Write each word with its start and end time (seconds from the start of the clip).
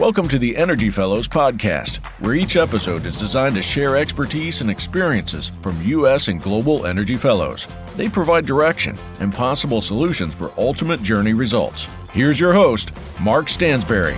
Welcome 0.00 0.28
to 0.28 0.38
the 0.38 0.56
Energy 0.56 0.88
Fellows 0.88 1.28
podcast, 1.28 1.98
where 2.22 2.32
each 2.32 2.56
episode 2.56 3.04
is 3.04 3.18
designed 3.18 3.54
to 3.56 3.60
share 3.60 3.98
expertise 3.98 4.62
and 4.62 4.70
experiences 4.70 5.50
from 5.60 5.76
U.S. 5.82 6.28
and 6.28 6.40
global 6.40 6.86
energy 6.86 7.16
fellows. 7.16 7.68
They 7.98 8.08
provide 8.08 8.46
direction 8.46 8.96
and 9.20 9.30
possible 9.30 9.82
solutions 9.82 10.34
for 10.34 10.52
ultimate 10.56 11.02
journey 11.02 11.34
results. 11.34 11.86
Here's 12.14 12.40
your 12.40 12.54
host, 12.54 12.92
Mark 13.20 13.48
Stansberry. 13.48 14.16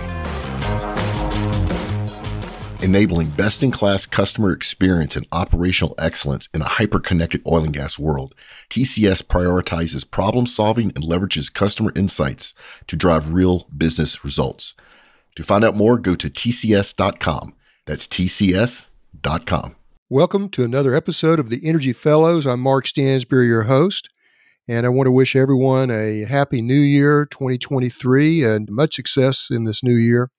Enabling 2.81 3.31
best 3.31 3.61
in 3.61 3.71
class 3.71 4.05
customer 4.05 4.53
experience 4.53 5.17
and 5.17 5.27
operational 5.33 5.95
excellence 5.97 6.47
in 6.53 6.61
a 6.61 6.65
hyper 6.79 7.01
connected 7.01 7.41
oil 7.45 7.65
and 7.65 7.73
gas 7.73 7.99
world, 7.99 8.33
TCS 8.69 9.21
prioritizes 9.23 10.09
problem 10.09 10.47
solving 10.47 10.93
and 10.95 11.03
leverages 11.03 11.53
customer 11.53 11.91
insights 11.93 12.53
to 12.87 12.95
drive 12.95 13.33
real 13.33 13.67
business 13.75 14.23
results. 14.23 14.75
To 15.35 15.43
find 15.43 15.65
out 15.65 15.75
more, 15.75 15.97
go 15.97 16.13
to 16.13 16.29
tcs.com. 16.29 17.55
That's 17.85 18.07
tcs.com. 18.07 19.75
Welcome 20.07 20.49
to 20.49 20.63
another 20.63 20.93
episode 20.93 21.39
of 21.39 21.49
the 21.49 21.59
Energy 21.67 21.91
Fellows. 21.91 22.45
I'm 22.45 22.59
Mark 22.59 22.85
Stansberry, 22.85 23.47
your 23.47 23.63
host, 23.63 24.09
and 24.67 24.85
I 24.85 24.89
want 24.89 25.07
to 25.07 25.11
wish 25.11 25.35
everyone 25.35 25.89
a 25.89 26.25
happy 26.25 26.61
new 26.61 26.79
year 26.79 27.25
2023 27.25 28.43
and 28.43 28.69
much 28.69 28.93
success 28.93 29.47
in 29.49 29.63
this 29.63 29.83
new 29.83 29.95
year. 29.95 30.29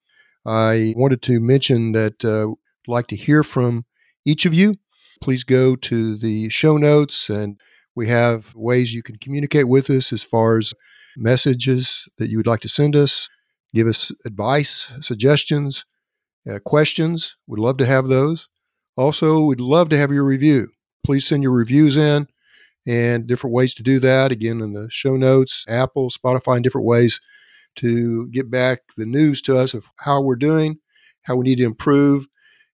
I 0.47 0.95
wanted 0.97 1.23
to 1.23 1.41
mention 1.41 1.91
that 1.93 2.25
uh, 2.25 2.51
I'd 2.51 2.93
like 2.93 3.09
to 3.09 3.17
hear 3.17 3.43
from 3.43 3.87
each 4.25 4.47
of 4.47 4.55
you. 4.55 4.75
Please 5.21 5.43
go 5.43 5.75
to 5.75 6.17
the 6.17 6.49
show 6.51 6.77
notes, 6.77 7.29
and 7.29 7.59
we 7.97 8.07
have 8.07 8.55
ways 8.55 8.95
you 8.95 9.03
can 9.03 9.17
communicate 9.17 9.69
with 9.69 9.91
us 9.91 10.13
as 10.13 10.23
far 10.23 10.57
as 10.57 10.73
messages 11.17 12.07
that 12.19 12.31
you 12.31 12.37
would 12.37 12.47
like 12.47 12.61
to 12.61 12.69
send 12.69 12.95
us 12.95 13.29
give 13.75 13.87
us 13.87 14.13
advice, 14.25 14.93
suggestions, 15.01 15.85
uh, 16.49 16.61
questions. 16.61 17.37
We'd 17.47 17.61
love 17.61 17.77
to 17.79 17.87
have 17.87 18.09
those. 18.09 18.49
Also, 18.97 19.41
we'd 19.41 19.61
love 19.61 19.89
to 19.91 19.99
have 19.99 20.13
your 20.13 20.25
review. 20.25 20.69
Please 21.05 21.27
send 21.27 21.43
your 21.43 21.53
reviews 21.53 21.97
in 21.97 22.29
and 22.87 23.27
different 23.27 23.55
ways 23.55 23.75
to 23.75 23.83
do 23.83 23.99
that. 24.01 24.31
Again, 24.31 24.61
in 24.61 24.73
the 24.73 24.89
show 24.91 25.17
notes, 25.17 25.65
Apple, 25.69 26.11
Spotify, 26.11 26.57
and 26.57 26.65
different 26.65 26.87
ways 26.87 27.21
to 27.77 28.29
get 28.29 28.51
back 28.51 28.81
the 28.97 29.07
news 29.07 29.43
to 29.43 29.59
us 29.59 29.75
of 29.75 29.89
how 29.97 30.21
we're 30.21 30.37
doing, 30.37 30.79
how 31.23 31.35
we 31.35 31.45
need 31.45 31.57
to 31.57 31.65
improve. 31.65 32.27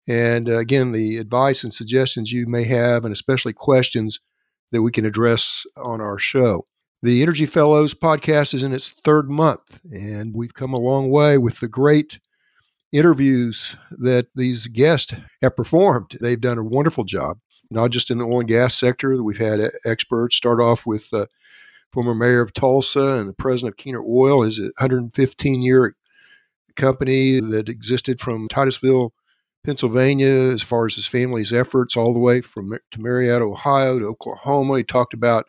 And 0.08 0.50
uh, 0.50 0.58
again, 0.58 0.92
the 0.92 1.18
advice 1.18 1.64
and 1.64 1.74
suggestions 1.74 2.32
you 2.32 2.48
may 2.48 2.66
have, 2.66 3.06
and 3.06 3.14
especially 3.14 3.54
questions 3.54 4.20
that 4.72 4.82
we 4.82 4.92
can 4.92 5.06
address 5.06 5.66
on 5.78 6.02
our 6.02 6.18
show. 6.18 6.66
The 7.02 7.22
Energy 7.22 7.46
Fellows 7.46 7.94
podcast 7.94 8.54
is 8.54 8.62
in 8.62 8.74
its 8.74 8.90
third 8.90 9.30
month, 9.30 9.80
and 9.90 10.36
we've 10.36 10.54
come 10.54 10.74
a 10.74 10.80
long 10.80 11.10
way 11.10 11.38
with 11.38 11.62
the 11.62 11.70
great 11.70 12.20
interviews 12.92 13.78
that 13.92 14.28
these 14.36 14.68
guests 14.68 15.14
have 15.42 15.56
performed. 15.56 16.18
They've 16.20 16.42
done 16.42 16.58
a 16.58 16.64
wonderful 16.64 17.06
job, 17.06 17.38
not 17.72 17.92
just 17.92 18.12
in 18.12 18.18
the 18.18 18.26
oil 18.26 18.42
and 18.42 18.50
gas 18.50 18.76
sector. 18.76 19.24
We've 19.24 19.38
had 19.38 19.62
experts 19.86 20.36
start 20.36 20.60
off 20.60 20.86
with 20.86 21.10
the 21.10 21.30
former 21.94 22.14
mayor 22.14 22.42
of 22.42 22.54
Tulsa 22.54 23.14
and 23.14 23.30
the 23.30 23.34
president 23.34 23.76
of 23.76 23.78
Keener 23.78 24.04
Oil, 24.04 24.42
his 24.42 24.60
115 24.60 25.62
year 25.62 25.96
company 26.76 27.40
that 27.40 27.70
existed 27.70 28.20
from 28.20 28.50
Titusville, 28.50 29.14
Pennsylvania, 29.64 30.52
as 30.52 30.64
far 30.64 30.86
as 30.86 30.96
his 30.96 31.08
family's 31.08 31.54
efforts, 31.54 31.96
all 31.96 32.12
the 32.12 32.20
way 32.20 32.42
from 32.42 32.78
to 32.92 33.02
Marietta, 33.02 33.46
Ohio 33.46 34.00
to 34.00 34.06
Oklahoma. 34.06 34.80
He 34.80 34.84
talked 34.84 35.14
about 35.14 35.48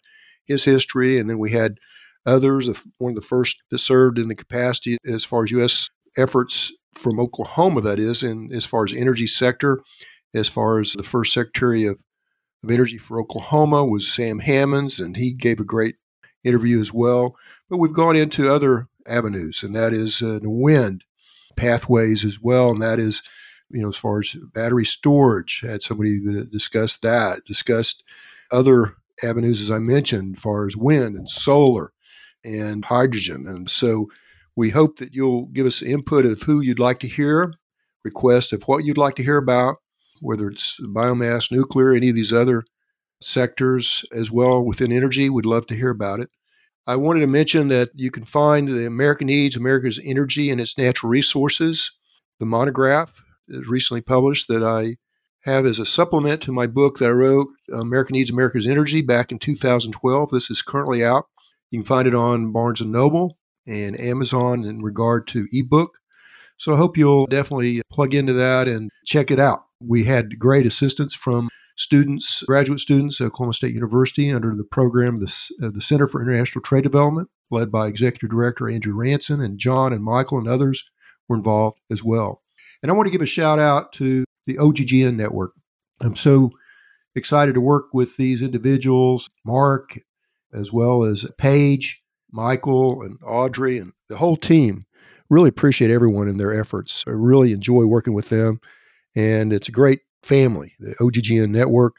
his 0.50 0.64
history, 0.64 1.18
and 1.18 1.30
then 1.30 1.38
we 1.38 1.50
had 1.50 1.78
others. 2.26 2.68
One 2.98 3.12
of 3.12 3.16
the 3.16 3.22
first 3.22 3.62
that 3.70 3.78
served 3.78 4.18
in 4.18 4.28
the 4.28 4.34
capacity 4.34 4.98
as 5.06 5.24
far 5.24 5.44
as 5.44 5.50
U.S. 5.52 5.88
efforts 6.16 6.72
from 6.94 7.20
Oklahoma, 7.20 7.80
that 7.82 7.98
is, 7.98 8.22
and 8.22 8.52
as 8.52 8.66
far 8.66 8.84
as 8.84 8.92
energy 8.92 9.26
sector, 9.26 9.80
as 10.34 10.48
far 10.48 10.80
as 10.80 10.92
the 10.92 11.02
first 11.02 11.32
Secretary 11.32 11.86
of, 11.86 11.98
of 12.62 12.70
Energy 12.70 12.98
for 12.98 13.20
Oklahoma 13.20 13.84
was 13.84 14.12
Sam 14.12 14.40
Hammonds, 14.40 15.00
and 15.00 15.16
he 15.16 15.32
gave 15.32 15.60
a 15.60 15.64
great 15.64 15.96
interview 16.44 16.80
as 16.80 16.92
well. 16.92 17.36
But 17.68 17.78
we've 17.78 17.92
gone 17.92 18.16
into 18.16 18.52
other 18.52 18.88
avenues, 19.06 19.62
and 19.62 19.74
that 19.74 19.92
is 19.92 20.20
uh, 20.22 20.40
the 20.42 20.50
wind 20.50 21.04
pathways 21.56 22.24
as 22.24 22.40
well, 22.40 22.70
and 22.70 22.82
that 22.82 22.98
is, 22.98 23.22
you 23.70 23.82
know, 23.82 23.88
as 23.88 23.96
far 23.96 24.20
as 24.20 24.36
battery 24.52 24.84
storage, 24.84 25.60
had 25.62 25.82
somebody 25.82 26.20
discuss 26.50 26.96
that, 26.98 27.44
discussed 27.44 28.02
other 28.50 28.96
avenues, 29.22 29.60
as 29.60 29.70
I 29.70 29.78
mentioned, 29.78 30.36
as 30.36 30.42
far 30.42 30.66
as 30.66 30.76
wind 30.76 31.16
and 31.16 31.28
solar 31.28 31.92
and 32.44 32.84
hydrogen. 32.84 33.46
And 33.46 33.70
so 33.70 34.06
we 34.56 34.70
hope 34.70 34.98
that 34.98 35.14
you'll 35.14 35.46
give 35.46 35.66
us 35.66 35.82
input 35.82 36.24
of 36.24 36.42
who 36.42 36.60
you'd 36.60 36.78
like 36.78 37.00
to 37.00 37.08
hear, 37.08 37.52
request 38.04 38.52
of 38.52 38.62
what 38.62 38.84
you'd 38.84 38.98
like 38.98 39.16
to 39.16 39.24
hear 39.24 39.36
about, 39.36 39.76
whether 40.20 40.48
it's 40.48 40.78
biomass, 40.80 41.52
nuclear, 41.52 41.92
any 41.92 42.10
of 42.10 42.14
these 42.14 42.32
other 42.32 42.64
sectors 43.22 44.04
as 44.12 44.30
well 44.30 44.62
within 44.62 44.92
energy. 44.92 45.28
We'd 45.28 45.46
love 45.46 45.66
to 45.68 45.76
hear 45.76 45.90
about 45.90 46.20
it. 46.20 46.30
I 46.86 46.96
wanted 46.96 47.20
to 47.20 47.26
mention 47.26 47.68
that 47.68 47.90
you 47.94 48.10
can 48.10 48.24
find 48.24 48.66
the 48.66 48.86
American 48.86 49.26
Needs 49.26 49.56
America's 49.56 50.00
Energy 50.02 50.50
and 50.50 50.60
its 50.60 50.78
Natural 50.78 51.10
Resources, 51.10 51.92
the 52.40 52.46
monograph 52.46 53.22
is 53.48 53.68
recently 53.68 54.00
published 54.00 54.48
that 54.48 54.64
I 54.64 54.96
have 55.42 55.64
as 55.64 55.78
a 55.78 55.86
supplement 55.86 56.42
to 56.42 56.52
my 56.52 56.66
book 56.66 56.98
that 56.98 57.06
I 57.06 57.12
wrote, 57.12 57.48
America 57.72 58.12
Needs 58.12 58.30
America's 58.30 58.66
Energy, 58.66 59.02
back 59.02 59.32
in 59.32 59.38
2012. 59.38 60.30
This 60.30 60.50
is 60.50 60.62
currently 60.62 61.04
out. 61.04 61.26
You 61.70 61.80
can 61.80 61.86
find 61.86 62.06
it 62.06 62.14
on 62.14 62.52
Barnes 62.52 62.80
and 62.80 62.92
Noble 62.92 63.38
and 63.66 63.98
Amazon 63.98 64.64
in 64.64 64.82
regard 64.82 65.26
to 65.28 65.46
ebook. 65.52 65.98
So 66.56 66.74
I 66.74 66.76
hope 66.76 66.96
you'll 66.96 67.26
definitely 67.26 67.80
plug 67.90 68.12
into 68.12 68.34
that 68.34 68.68
and 68.68 68.90
check 69.06 69.30
it 69.30 69.40
out. 69.40 69.64
We 69.80 70.04
had 70.04 70.38
great 70.38 70.66
assistance 70.66 71.14
from 71.14 71.48
students, 71.76 72.42
graduate 72.42 72.80
students 72.80 73.18
at 73.20 73.28
Oklahoma 73.28 73.54
State 73.54 73.72
University 73.72 74.30
under 74.30 74.54
the 74.54 74.64
program, 74.64 75.20
the, 75.20 75.50
uh, 75.62 75.70
the 75.72 75.80
Center 75.80 76.06
for 76.06 76.20
International 76.20 76.60
Trade 76.60 76.84
Development, 76.84 77.30
led 77.50 77.72
by 77.72 77.86
Executive 77.86 78.28
Director 78.28 78.68
Andrew 78.68 78.94
Ranson, 78.94 79.40
and 79.40 79.58
John 79.58 79.94
and 79.94 80.04
Michael 80.04 80.38
and 80.38 80.48
others 80.48 80.90
were 81.28 81.36
involved 81.36 81.78
as 81.90 82.04
well. 82.04 82.42
And 82.82 82.90
I 82.90 82.94
want 82.94 83.06
to 83.06 83.12
give 83.12 83.22
a 83.22 83.26
shout 83.26 83.58
out 83.58 83.94
to 83.94 84.24
the 84.46 84.56
OGGN 84.56 85.16
network. 85.16 85.52
I'm 86.00 86.16
so 86.16 86.50
excited 87.14 87.54
to 87.54 87.60
work 87.60 87.86
with 87.92 88.16
these 88.16 88.42
individuals, 88.42 89.28
Mark, 89.44 89.98
as 90.52 90.72
well 90.72 91.04
as 91.04 91.26
Paige, 91.38 92.02
Michael, 92.32 93.02
and 93.02 93.18
Audrey, 93.24 93.78
and 93.78 93.92
the 94.08 94.16
whole 94.16 94.36
team. 94.36 94.86
Really 95.28 95.48
appreciate 95.48 95.90
everyone 95.90 96.28
in 96.28 96.38
their 96.38 96.58
efforts. 96.58 97.04
I 97.06 97.10
really 97.10 97.52
enjoy 97.52 97.84
working 97.84 98.14
with 98.14 98.30
them, 98.30 98.60
and 99.14 99.52
it's 99.52 99.68
a 99.68 99.72
great 99.72 100.00
family, 100.22 100.74
the 100.80 100.94
OGGN 101.00 101.50
network. 101.50 101.94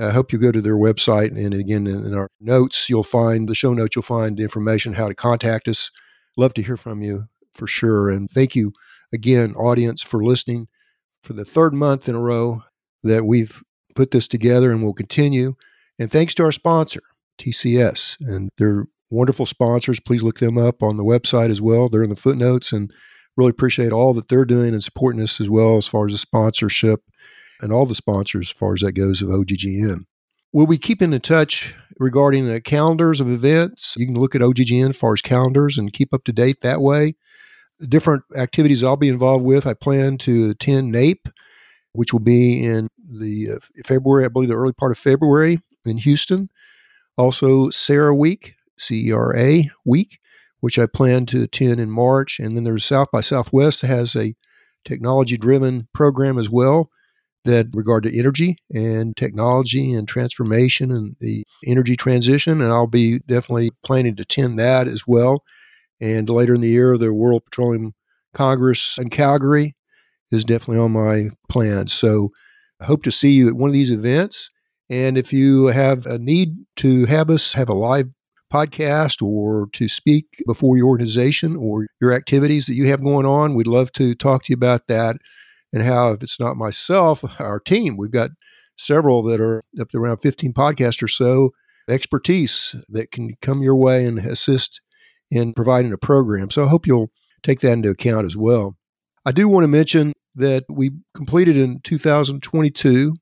I 0.00 0.10
hope 0.10 0.32
you 0.32 0.38
go 0.38 0.50
to 0.50 0.60
their 0.60 0.76
website, 0.76 1.36
and 1.36 1.54
again, 1.54 1.86
in 1.86 2.14
our 2.14 2.28
notes, 2.40 2.88
you'll 2.88 3.04
find 3.04 3.48
the 3.48 3.54
show 3.54 3.72
notes. 3.72 3.94
You'll 3.94 4.02
find 4.02 4.40
information 4.40 4.94
how 4.94 5.08
to 5.08 5.14
contact 5.14 5.68
us. 5.68 5.90
Love 6.36 6.54
to 6.54 6.62
hear 6.62 6.76
from 6.76 7.02
you 7.02 7.28
for 7.54 7.66
sure, 7.66 8.10
and 8.10 8.30
thank 8.30 8.56
you 8.56 8.72
again, 9.12 9.54
audience, 9.54 10.02
for 10.02 10.24
listening 10.24 10.66
for 11.22 11.32
the 11.32 11.44
third 11.44 11.74
month 11.74 12.08
in 12.08 12.14
a 12.14 12.20
row 12.20 12.62
that 13.02 13.24
we've 13.24 13.62
put 13.94 14.10
this 14.10 14.28
together 14.28 14.72
and 14.72 14.82
will 14.82 14.94
continue. 14.94 15.54
And 15.98 16.10
thanks 16.10 16.34
to 16.34 16.44
our 16.44 16.52
sponsor, 16.52 17.00
TCS, 17.38 18.16
and 18.20 18.50
they're 18.58 18.86
wonderful 19.10 19.46
sponsors. 19.46 20.00
Please 20.00 20.22
look 20.22 20.38
them 20.38 20.58
up 20.58 20.82
on 20.82 20.96
the 20.96 21.04
website 21.04 21.50
as 21.50 21.60
well. 21.60 21.88
They're 21.88 22.02
in 22.02 22.10
the 22.10 22.16
footnotes 22.16 22.72
and 22.72 22.90
really 23.36 23.50
appreciate 23.50 23.92
all 23.92 24.14
that 24.14 24.28
they're 24.28 24.44
doing 24.44 24.72
and 24.72 24.82
supporting 24.82 25.22
us 25.22 25.40
as 25.40 25.48
well 25.48 25.76
as 25.76 25.86
far 25.86 26.06
as 26.06 26.12
the 26.12 26.18
sponsorship 26.18 27.00
and 27.60 27.72
all 27.72 27.86
the 27.86 27.94
sponsors 27.94 28.48
as 28.48 28.52
far 28.52 28.74
as 28.74 28.80
that 28.80 28.92
goes 28.92 29.22
of 29.22 29.28
OGGN. 29.28 30.04
We'll 30.52 30.66
be 30.66 30.78
keeping 30.78 31.12
in 31.12 31.20
touch 31.20 31.74
regarding 31.98 32.46
the 32.46 32.60
calendars 32.60 33.20
of 33.20 33.30
events. 33.30 33.94
You 33.96 34.06
can 34.06 34.18
look 34.18 34.34
at 34.34 34.42
OGGN 34.42 34.90
as 34.90 34.96
far 34.96 35.14
as 35.14 35.22
calendars 35.22 35.78
and 35.78 35.92
keep 35.92 36.12
up 36.12 36.24
to 36.24 36.32
date 36.32 36.60
that 36.60 36.80
way 36.80 37.14
different 37.88 38.22
activities 38.36 38.82
I'll 38.82 38.96
be 38.96 39.08
involved 39.08 39.44
with. 39.44 39.66
I 39.66 39.74
plan 39.74 40.18
to 40.18 40.50
attend 40.50 40.92
NAPE, 40.92 41.28
which 41.92 42.12
will 42.12 42.20
be 42.20 42.64
in 42.64 42.88
the 43.08 43.52
uh, 43.52 43.82
February, 43.84 44.24
I 44.24 44.28
believe, 44.28 44.48
the 44.48 44.56
early 44.56 44.72
part 44.72 44.92
of 44.92 44.98
February 44.98 45.60
in 45.84 45.98
Houston. 45.98 46.48
Also, 47.16 47.68
CERA 47.68 48.16
Week, 48.16 48.54
C 48.78 49.08
E 49.08 49.12
R 49.12 49.36
A 49.36 49.70
Week, 49.84 50.18
which 50.60 50.78
I 50.78 50.86
plan 50.86 51.26
to 51.26 51.42
attend 51.42 51.80
in 51.80 51.90
March. 51.90 52.38
And 52.38 52.56
then 52.56 52.64
there's 52.64 52.84
South 52.84 53.10
by 53.12 53.20
Southwest 53.20 53.82
has 53.82 54.16
a 54.16 54.34
technology 54.84 55.36
driven 55.36 55.88
program 55.92 56.38
as 56.38 56.48
well 56.50 56.90
that 57.44 57.66
regard 57.74 58.04
to 58.04 58.18
energy 58.18 58.56
and 58.72 59.16
technology 59.16 59.92
and 59.92 60.06
transformation 60.06 60.92
and 60.92 61.16
the 61.20 61.44
energy 61.66 61.96
transition. 61.96 62.60
And 62.60 62.72
I'll 62.72 62.86
be 62.86 63.18
definitely 63.20 63.72
planning 63.84 64.16
to 64.16 64.22
attend 64.22 64.58
that 64.58 64.86
as 64.88 65.06
well. 65.06 65.42
And 66.02 66.28
later 66.28 66.56
in 66.56 66.60
the 66.60 66.68
year, 66.68 66.98
the 66.98 67.14
World 67.14 67.44
Petroleum 67.44 67.94
Congress 68.34 68.98
in 68.98 69.08
Calgary 69.08 69.76
is 70.32 70.44
definitely 70.44 70.82
on 70.82 70.90
my 70.90 71.30
plans. 71.48 71.92
So 71.92 72.30
I 72.80 72.86
hope 72.86 73.04
to 73.04 73.12
see 73.12 73.30
you 73.30 73.46
at 73.46 73.54
one 73.54 73.70
of 73.70 73.74
these 73.74 73.92
events. 73.92 74.50
And 74.90 75.16
if 75.16 75.32
you 75.32 75.66
have 75.66 76.04
a 76.06 76.18
need 76.18 76.56
to 76.78 77.06
have 77.06 77.30
us 77.30 77.52
have 77.52 77.68
a 77.68 77.74
live 77.74 78.08
podcast 78.52 79.22
or 79.22 79.68
to 79.74 79.88
speak 79.88 80.26
before 80.44 80.76
your 80.76 80.88
organization 80.88 81.54
or 81.56 81.86
your 82.00 82.12
activities 82.12 82.66
that 82.66 82.74
you 82.74 82.88
have 82.88 83.04
going 83.04 83.24
on, 83.24 83.54
we'd 83.54 83.68
love 83.68 83.92
to 83.92 84.16
talk 84.16 84.44
to 84.44 84.52
you 84.52 84.54
about 84.54 84.88
that 84.88 85.16
and 85.72 85.84
how, 85.84 86.12
if 86.12 86.22
it's 86.24 86.40
not 86.40 86.56
myself, 86.56 87.24
our 87.38 87.60
team, 87.60 87.96
we've 87.96 88.10
got 88.10 88.30
several 88.76 89.22
that 89.22 89.40
are 89.40 89.62
up 89.80 89.88
to 89.90 89.98
around 89.98 90.18
15 90.18 90.52
podcasts 90.52 91.02
or 91.02 91.08
so, 91.08 91.50
expertise 91.88 92.74
that 92.88 93.12
can 93.12 93.36
come 93.40 93.62
your 93.62 93.76
way 93.76 94.04
and 94.04 94.18
assist 94.18 94.80
in 95.32 95.54
providing 95.54 95.92
a 95.92 95.98
program. 95.98 96.50
So 96.50 96.64
I 96.64 96.68
hope 96.68 96.86
you'll 96.86 97.10
take 97.42 97.60
that 97.60 97.72
into 97.72 97.88
account 97.88 98.26
as 98.26 98.36
well. 98.36 98.76
I 99.24 99.32
do 99.32 99.48
want 99.48 99.64
to 99.64 99.68
mention 99.68 100.12
that 100.34 100.64
we 100.68 100.90
completed 101.14 101.56
in 101.56 101.80
2022 101.80 103.14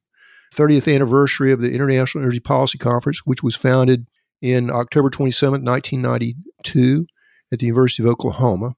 30th 0.52 0.92
anniversary 0.92 1.52
of 1.52 1.60
the 1.60 1.72
International 1.72 2.24
Energy 2.24 2.40
Policy 2.40 2.76
Conference, 2.76 3.20
which 3.24 3.40
was 3.40 3.54
founded 3.54 4.08
in 4.42 4.68
October 4.68 5.08
27, 5.08 5.64
1992, 5.64 7.06
at 7.52 7.60
the 7.60 7.66
University 7.66 8.02
of 8.02 8.08
Oklahoma. 8.08 8.74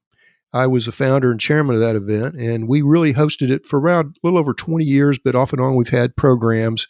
I 0.53 0.67
was 0.67 0.87
a 0.87 0.91
founder 0.91 1.31
and 1.31 1.39
chairman 1.39 1.73
of 1.73 1.81
that 1.81 1.95
event, 1.95 2.35
and 2.35 2.67
we 2.67 2.83
really 2.83 3.15
hosted 3.15 3.49
it 3.49 3.65
for 3.65 3.79
around 3.79 4.17
a 4.17 4.27
little 4.27 4.37
over 4.37 4.53
20 4.53 4.85
years, 4.85 5.17
but 5.17 5.33
off 5.33 5.51
and 5.51 5.59
on 5.59 5.75
we've 5.75 5.89
had 5.89 6.15
programs 6.15 6.85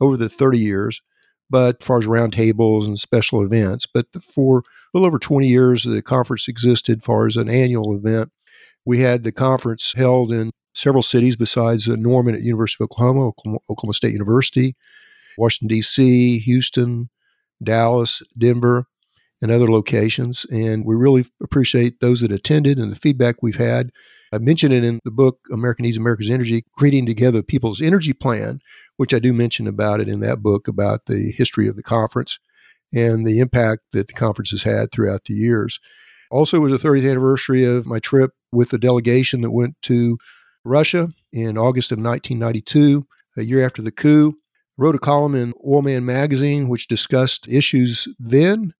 over 0.00 0.16
the 0.16 0.28
30 0.28 0.60
years, 0.60 1.02
but 1.50 1.76
as 1.80 1.86
far 1.86 1.98
as 1.98 2.06
roundtables 2.06 2.86
and 2.86 2.98
special 2.98 3.42
events. 3.42 3.86
But 3.86 4.06
for 4.22 4.58
a 4.58 4.62
little 4.94 5.06
over 5.06 5.18
20 5.18 5.46
years, 5.46 5.84
the 5.84 6.02
conference 6.02 6.48
existed 6.48 6.98
as 7.00 7.04
far 7.04 7.26
as 7.26 7.36
an 7.36 7.48
annual 7.48 7.94
event. 7.94 8.30
We 8.84 9.00
had 9.00 9.22
the 9.22 9.32
conference 9.32 9.92
held 9.96 10.32
in 10.32 10.50
several 10.74 11.02
cities 11.02 11.36
besides 11.36 11.88
uh, 11.88 11.96
Norman 11.96 12.34
at 12.34 12.42
University 12.42 12.82
of 12.82 12.86
Oklahoma, 12.86 13.28
Oklahoma, 13.28 13.58
Oklahoma 13.70 13.94
State 13.94 14.12
University, 14.12 14.74
Washington, 15.38 15.68
D.C., 15.76 16.38
Houston, 16.40 17.10
Dallas, 17.62 18.22
Denver, 18.36 18.86
and 19.42 19.50
other 19.50 19.70
locations. 19.70 20.46
And 20.50 20.86
we 20.86 20.94
really 20.94 21.26
appreciate 21.42 22.00
those 22.00 22.20
that 22.20 22.32
attended 22.32 22.78
and 22.78 22.90
the 22.90 22.96
feedback 22.96 23.42
we've 23.42 23.56
had. 23.56 23.90
I 24.32 24.38
mentioned 24.38 24.72
it 24.72 24.84
in 24.84 25.00
the 25.04 25.10
book, 25.10 25.40
America 25.52 25.82
Needs 25.82 25.98
America's 25.98 26.30
Energy, 26.30 26.64
Creating 26.72 27.04
Together 27.04 27.42
People's 27.42 27.82
Energy 27.82 28.14
Plan, 28.14 28.60
which 28.96 29.12
I 29.12 29.18
do 29.18 29.32
mention 29.34 29.66
about 29.66 30.00
it 30.00 30.08
in 30.08 30.20
that 30.20 30.42
book 30.42 30.68
about 30.68 31.06
the 31.06 31.34
history 31.36 31.68
of 31.68 31.76
the 31.76 31.82
conference 31.82 32.38
and 32.94 33.26
the 33.26 33.40
impact 33.40 33.82
that 33.92 34.06
the 34.06 34.14
conference 34.14 34.50
has 34.52 34.62
had 34.62 34.90
throughout 34.90 35.24
the 35.24 35.34
years. 35.34 35.78
Also, 36.30 36.56
it 36.56 36.60
was 36.60 36.72
the 36.80 36.88
30th 36.88 37.10
anniversary 37.10 37.64
of 37.64 37.84
my 37.84 37.98
trip 37.98 38.30
with 38.52 38.70
the 38.70 38.78
delegation 38.78 39.42
that 39.42 39.50
went 39.50 39.74
to 39.82 40.16
Russia 40.64 41.10
in 41.32 41.58
August 41.58 41.92
of 41.92 41.98
1992, 41.98 43.06
a 43.36 43.42
year 43.42 43.64
after 43.64 43.82
the 43.82 43.90
coup 43.90 44.34
wrote 44.78 44.94
a 44.94 44.98
column 44.98 45.34
in 45.34 45.52
Oilman 45.66 46.04
magazine 46.04 46.68
which 46.68 46.88
discussed 46.88 47.46
issues 47.48 48.08
then 48.18 48.72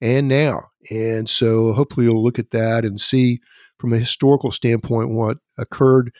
and 0.00 0.28
now. 0.28 0.62
And 0.90 1.28
so 1.28 1.72
hopefully 1.72 2.06
you'll 2.06 2.22
look 2.22 2.38
at 2.38 2.50
that 2.50 2.84
and 2.84 3.00
see 3.00 3.40
from 3.78 3.92
a 3.92 3.98
historical 3.98 4.50
standpoint 4.50 5.10
what 5.10 5.38
occurred 5.58 6.12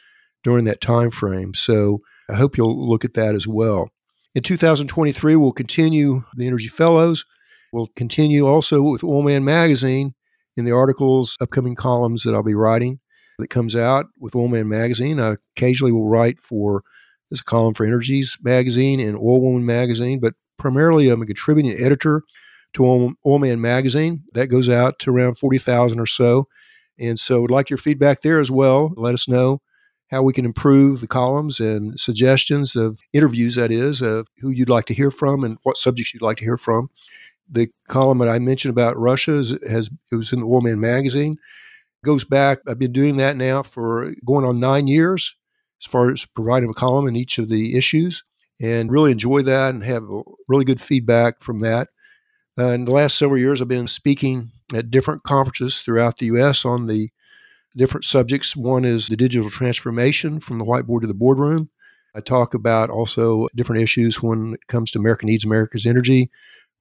during 0.45 0.65
that 0.67 0.81
time 0.81 1.11
frame. 1.11 1.55
So 1.55 2.01
I 2.31 2.35
hope 2.35 2.57
you'll 2.57 2.89
look 2.89 3.05
at 3.05 3.15
that 3.15 3.35
as 3.35 3.47
well. 3.47 3.91
In 4.35 4.43
2023, 4.43 5.37
we'll 5.37 5.53
continue 5.53 6.23
the 6.37 6.47
Energy 6.47 6.69
Fellows. 6.69 7.25
We'll 7.73 7.89
continue 7.97 8.47
also 8.47 8.83
with 8.83 9.03
Oilman 9.03 9.43
Magazine 9.43 10.15
in 10.57 10.65
the 10.65 10.73
articles, 10.73 11.37
upcoming 11.41 11.75
columns 11.75 12.23
that 12.23 12.35
I'll 12.35 12.43
be 12.43 12.55
writing 12.55 13.01
that 13.39 13.49
comes 13.49 13.77
out 13.77 14.07
with 14.19 14.35
Oilman 14.35 14.67
Magazine. 14.67 15.21
I 15.21 15.37
occasionally 15.57 15.93
will 15.93 16.09
write 16.09 16.41
for 16.41 16.83
a 17.33 17.37
column 17.45 17.75
for 17.75 17.85
Energies 17.85 18.37
magazine 18.43 19.01
and 19.01 19.17
Oil 19.17 19.41
Woman 19.41 19.67
magazine, 19.67 20.19
but 20.21 20.35
primarily 20.59 21.09
I'm 21.09 21.23
a 21.23 21.27
contributing 21.27 21.77
editor 21.79 22.23
to 22.75 22.85
Oil, 22.85 23.12
Oilman 23.26 23.59
magazine. 23.61 24.25
That 24.35 24.49
goes 24.49 24.69
out 24.69 24.99
to 25.00 25.11
around 25.11 25.38
40,000 25.38 25.99
or 25.99 26.06
so. 26.06 26.49
And 26.99 27.19
so 27.19 27.44
I'd 27.44 27.50
like 27.50 27.70
your 27.70 27.79
feedback 27.79 28.23
there 28.23 28.41
as 28.41 28.50
well. 28.50 28.93
Let 28.97 29.15
us 29.15 29.29
know 29.29 29.61
how 30.11 30.23
we 30.23 30.32
can 30.32 30.44
improve 30.44 31.00
the 31.00 31.06
columns 31.06 31.61
and 31.61 31.99
suggestions 32.00 32.75
of 32.75 32.99
interviews, 33.12 33.56
that 33.56 33.70
is, 33.70 34.00
of 34.00 34.26
who 34.38 34.50
you'd 34.50 34.70
like 34.70 34.87
to 34.87 34.94
hear 34.94 35.11
from 35.11 35.44
and 35.44 35.59
what 35.62 35.76
subjects 35.76 36.15
you'd 36.15 36.23
like 36.23 36.38
to 36.38 36.44
hear 36.44 36.56
from. 36.56 36.88
The 37.50 37.69
column 37.88 38.19
that 38.19 38.29
I 38.29 38.38
mentioned 38.38 38.71
about 38.71 38.99
Russia 38.99 39.38
is, 39.38 39.55
has 39.69 39.91
it 40.11 40.17
was 40.17 40.32
in 40.32 40.41
the 40.41 40.47
Oilman 40.47 40.79
magazine. 40.79 41.38
Goes 42.05 42.25
back, 42.25 42.61
I've 42.67 42.79
been 42.79 42.93
doing 42.93 43.17
that 43.19 43.37
now 43.37 43.62
for 43.62 44.14
going 44.25 44.44
on 44.44 44.61
nine 44.61 44.87
years 44.87 45.35
as 45.82 45.91
far 45.91 46.11
as 46.11 46.25
providing 46.25 46.71
a 46.71 46.75
column 46.75 47.06
in 47.06 47.17
each 47.17 47.38
of 47.38 47.49
the 47.49 47.76
issues 47.76 48.25
and 48.61 48.91
really 48.91 49.12
enjoy 49.12 49.43
that 49.43 49.75
and 49.75 49.85
have 49.85 50.05
really 50.49 50.64
good 50.64 50.81
feedback 50.81 51.43
from 51.43 51.61
that. 51.61 51.88
Uh, 52.59 52.71
in 52.71 52.85
the 52.85 52.93
last 52.93 53.17
several 53.17 53.41
years, 53.41 53.63
I've 53.63 53.69
been 53.69 53.87
speaking 53.87 54.51
at 54.75 54.91
different 54.91 55.23
conferences 55.23 55.81
throughout 55.81 56.17
the 56.17 56.27
U.S. 56.27 56.65
on 56.65 56.87
the 56.87 57.09
different 57.77 58.05
subjects. 58.05 58.57
One 58.57 58.85
is 58.85 59.07
the 59.07 59.17
digital 59.17 59.49
transformation 59.49 60.41
from 60.41 60.59
the 60.59 60.65
whiteboard 60.65 61.03
to 61.03 61.07
the 61.07 61.15
boardroom. 61.15 61.71
I 62.17 62.21
talk 62.21 62.55
about 62.55 62.91
also 62.91 63.47
different 63.55 63.83
issues 63.83 64.21
when 64.23 64.55
it 64.55 64.67
comes 64.67 64.91
to 64.91 64.99
America 64.99 65.25
needs 65.25 65.45
America's 65.45 65.87
energy, 65.87 66.31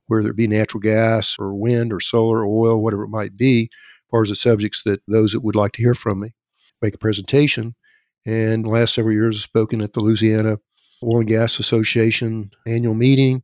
whether 0.08 0.30
it 0.30 0.36
be 0.36 0.48
natural 0.48 0.82
gas 0.82 1.36
or 1.38 1.54
wind 1.54 1.94
or 1.94 2.00
solar, 2.00 2.40
or 2.40 2.48
oil, 2.48 2.82
whatever 2.82 3.04
it 3.04 3.10
might 3.10 3.38
be, 3.38 3.70
as 3.72 4.10
far 4.10 4.24
as 4.24 4.30
the 4.30 4.36
subjects 4.36 4.82
that 4.84 5.02
those 5.08 5.34
that 5.34 5.42
would 5.42 5.56
like 5.56 5.74
to 5.74 5.84
hear 5.84 5.94
from 5.94 6.22
me 6.22 6.34
make 6.82 6.96
a 6.96 7.00
presentation. 7.00 7.76
And 8.26 8.66
the 8.66 8.70
last 8.70 8.96
several 8.96 9.14
years, 9.14 9.36
I've 9.36 9.42
spoken 9.44 9.82
at 9.82 9.94
the 9.94 10.00
Louisiana 10.00 10.58
Oil 11.04 11.20
and 11.20 11.28
Gas 11.28 11.60
Association 11.60 12.50
annual 12.66 12.96
meeting. 12.96 13.44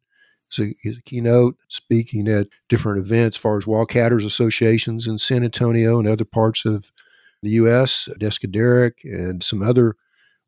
So 0.54 0.66
he's 0.82 1.00
a 1.00 1.02
keynote 1.02 1.58
speaking 1.68 2.28
at 2.28 2.48
different 2.70 3.00
events 3.00 3.38
as 3.38 3.42
far 3.42 3.58
as 3.58 3.66
wildcatters 3.66 4.24
associations 4.24 5.08
in 5.08 5.18
San 5.18 5.44
Antonio 5.44 5.98
and 5.98 6.08
other 6.08 6.26
parts 6.26 6.64
of 6.64 6.92
the 7.42 7.50
U.S., 7.52 8.08
Desk 8.20 8.42
Derrick, 8.52 9.00
and 9.04 9.44
some 9.44 9.64
other 9.64 9.96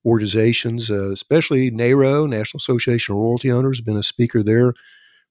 organizations, 0.05 0.91
uh, 0.91 1.11
especially 1.11 1.71
NARO, 1.71 2.29
National 2.29 2.59
Association 2.59 3.15
of 3.15 3.21
Royalty 3.21 3.51
Owners, 3.51 3.81
been 3.81 3.97
a 3.97 4.03
speaker 4.03 4.43
there 4.43 4.73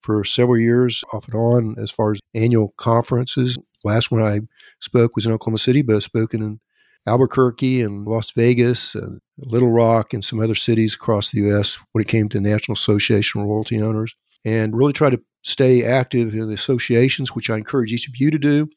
for 0.02 0.24
several 0.24 0.58
years 0.58 1.04
off 1.12 1.26
and 1.26 1.36
on 1.36 1.76
as 1.78 1.92
far 1.92 2.10
as 2.10 2.20
annual 2.34 2.74
conferences. 2.76 3.56
Last 3.84 4.10
one 4.10 4.22
I 4.22 4.40
spoke 4.80 5.14
was 5.14 5.24
in 5.24 5.32
Oklahoma 5.32 5.58
City, 5.58 5.82
but 5.82 5.94
I've 5.94 6.02
spoken 6.02 6.42
in 6.42 6.60
Albuquerque 7.06 7.80
and 7.80 8.06
Las 8.06 8.32
Vegas 8.32 8.96
and 8.96 9.20
Little 9.38 9.70
Rock 9.70 10.12
and 10.12 10.24
some 10.24 10.40
other 10.40 10.54
cities 10.56 10.94
across 10.94 11.30
the 11.30 11.40
U.S. 11.42 11.78
when 11.92 12.02
it 12.02 12.08
came 12.08 12.28
to 12.30 12.40
National 12.40 12.74
Association 12.74 13.40
of 13.40 13.46
Royalty 13.46 13.80
Owners, 13.80 14.16
and 14.44 14.76
really 14.76 14.92
try 14.92 15.10
to 15.10 15.20
stay 15.42 15.84
active 15.84 16.34
in 16.34 16.48
the 16.48 16.54
associations, 16.54 17.34
which 17.34 17.50
I 17.50 17.56
encourage 17.56 17.92
each 17.92 18.08
of 18.08 18.16
you 18.16 18.30
to 18.30 18.38
do. 18.38 18.68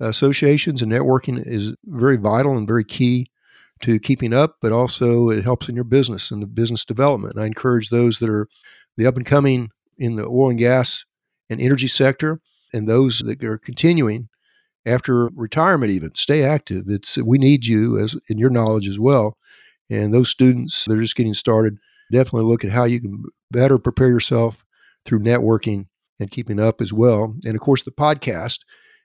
Associations 0.00 0.82
and 0.82 0.92
networking 0.92 1.42
is 1.44 1.74
very 1.86 2.16
vital 2.16 2.56
and 2.56 2.66
very 2.66 2.84
key 2.84 3.30
to 3.82 3.98
keeping 3.98 4.32
up, 4.32 4.56
but 4.60 4.72
also 4.72 5.30
it 5.30 5.44
helps 5.44 5.68
in 5.68 5.74
your 5.74 5.84
business 5.84 6.30
and 6.30 6.42
the 6.42 6.46
business 6.46 6.84
development. 6.84 7.34
And 7.34 7.42
I 7.42 7.46
encourage 7.46 7.90
those 7.90 8.18
that 8.18 8.28
are 8.28 8.48
the 8.96 9.06
up 9.06 9.16
and 9.16 9.26
coming 9.26 9.70
in 9.98 10.16
the 10.16 10.24
oil 10.24 10.50
and 10.50 10.58
gas 10.58 11.04
and 11.50 11.60
energy 11.60 11.88
sector 11.88 12.40
and 12.72 12.88
those 12.88 13.20
that 13.20 13.42
are 13.44 13.58
continuing 13.58 14.28
after 14.86 15.28
retirement 15.28 15.90
even 15.90 16.14
stay 16.14 16.44
active 16.44 16.84
it's 16.88 17.18
we 17.18 17.36
need 17.36 17.66
you 17.66 17.98
as 17.98 18.16
in 18.28 18.38
your 18.38 18.50
knowledge 18.50 18.88
as 18.88 18.98
well 18.98 19.36
and 19.90 20.14
those 20.14 20.28
students 20.28 20.84
that 20.84 20.96
are 20.96 21.00
just 21.00 21.16
getting 21.16 21.34
started 21.34 21.76
definitely 22.12 22.48
look 22.48 22.64
at 22.64 22.70
how 22.70 22.84
you 22.84 23.00
can 23.00 23.22
better 23.50 23.78
prepare 23.78 24.08
yourself 24.08 24.64
through 25.04 25.20
networking 25.20 25.86
and 26.20 26.30
keeping 26.30 26.60
up 26.60 26.80
as 26.80 26.92
well 26.92 27.34
and 27.44 27.54
of 27.54 27.60
course 27.60 27.82
the 27.82 27.90
podcast 27.90 28.58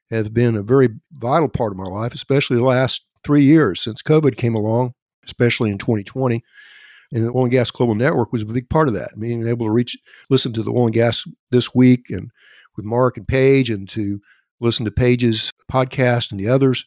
has 0.10 0.30
been 0.30 0.56
a 0.56 0.64
very 0.64 0.90
vital 1.14 1.48
part 1.48 1.72
of 1.72 1.78
my 1.78 1.86
life 1.86 2.14
especially 2.14 2.58
the 2.58 2.64
last 2.64 3.06
three 3.24 3.44
years 3.44 3.82
since 3.82 4.02
covid 4.02 4.38
came 4.38 4.56
along 4.56 4.94
especially 5.26 5.70
in 5.70 5.78
2020 5.78 6.42
and 7.12 7.24
the 7.24 7.30
oil 7.30 7.44
and 7.44 7.52
gas 7.52 7.72
global 7.72 7.96
network 7.96 8.34
was 8.34 8.42
a 8.42 8.46
big 8.46 8.70
part 8.70 8.88
of 8.88 8.94
that 8.94 9.12
being 9.20 9.48
able 9.48 9.66
to 9.66 9.72
reach 9.72 9.98
listen 10.30 10.52
to 10.52 10.64
the 10.64 10.72
oil 10.72 10.86
and 10.86 10.94
gas 10.94 11.24
this 11.52 11.74
week 11.74 12.10
and 12.10 12.32
with 12.76 12.86
mark 12.86 13.18
and 13.18 13.28
paige 13.28 13.70
and 13.70 13.88
to 13.90 14.20
listen 14.64 14.86
to 14.86 14.92
Paige's 14.92 15.52
podcast 15.72 16.32
and 16.32 16.40
the 16.40 16.50
others. 16.50 16.86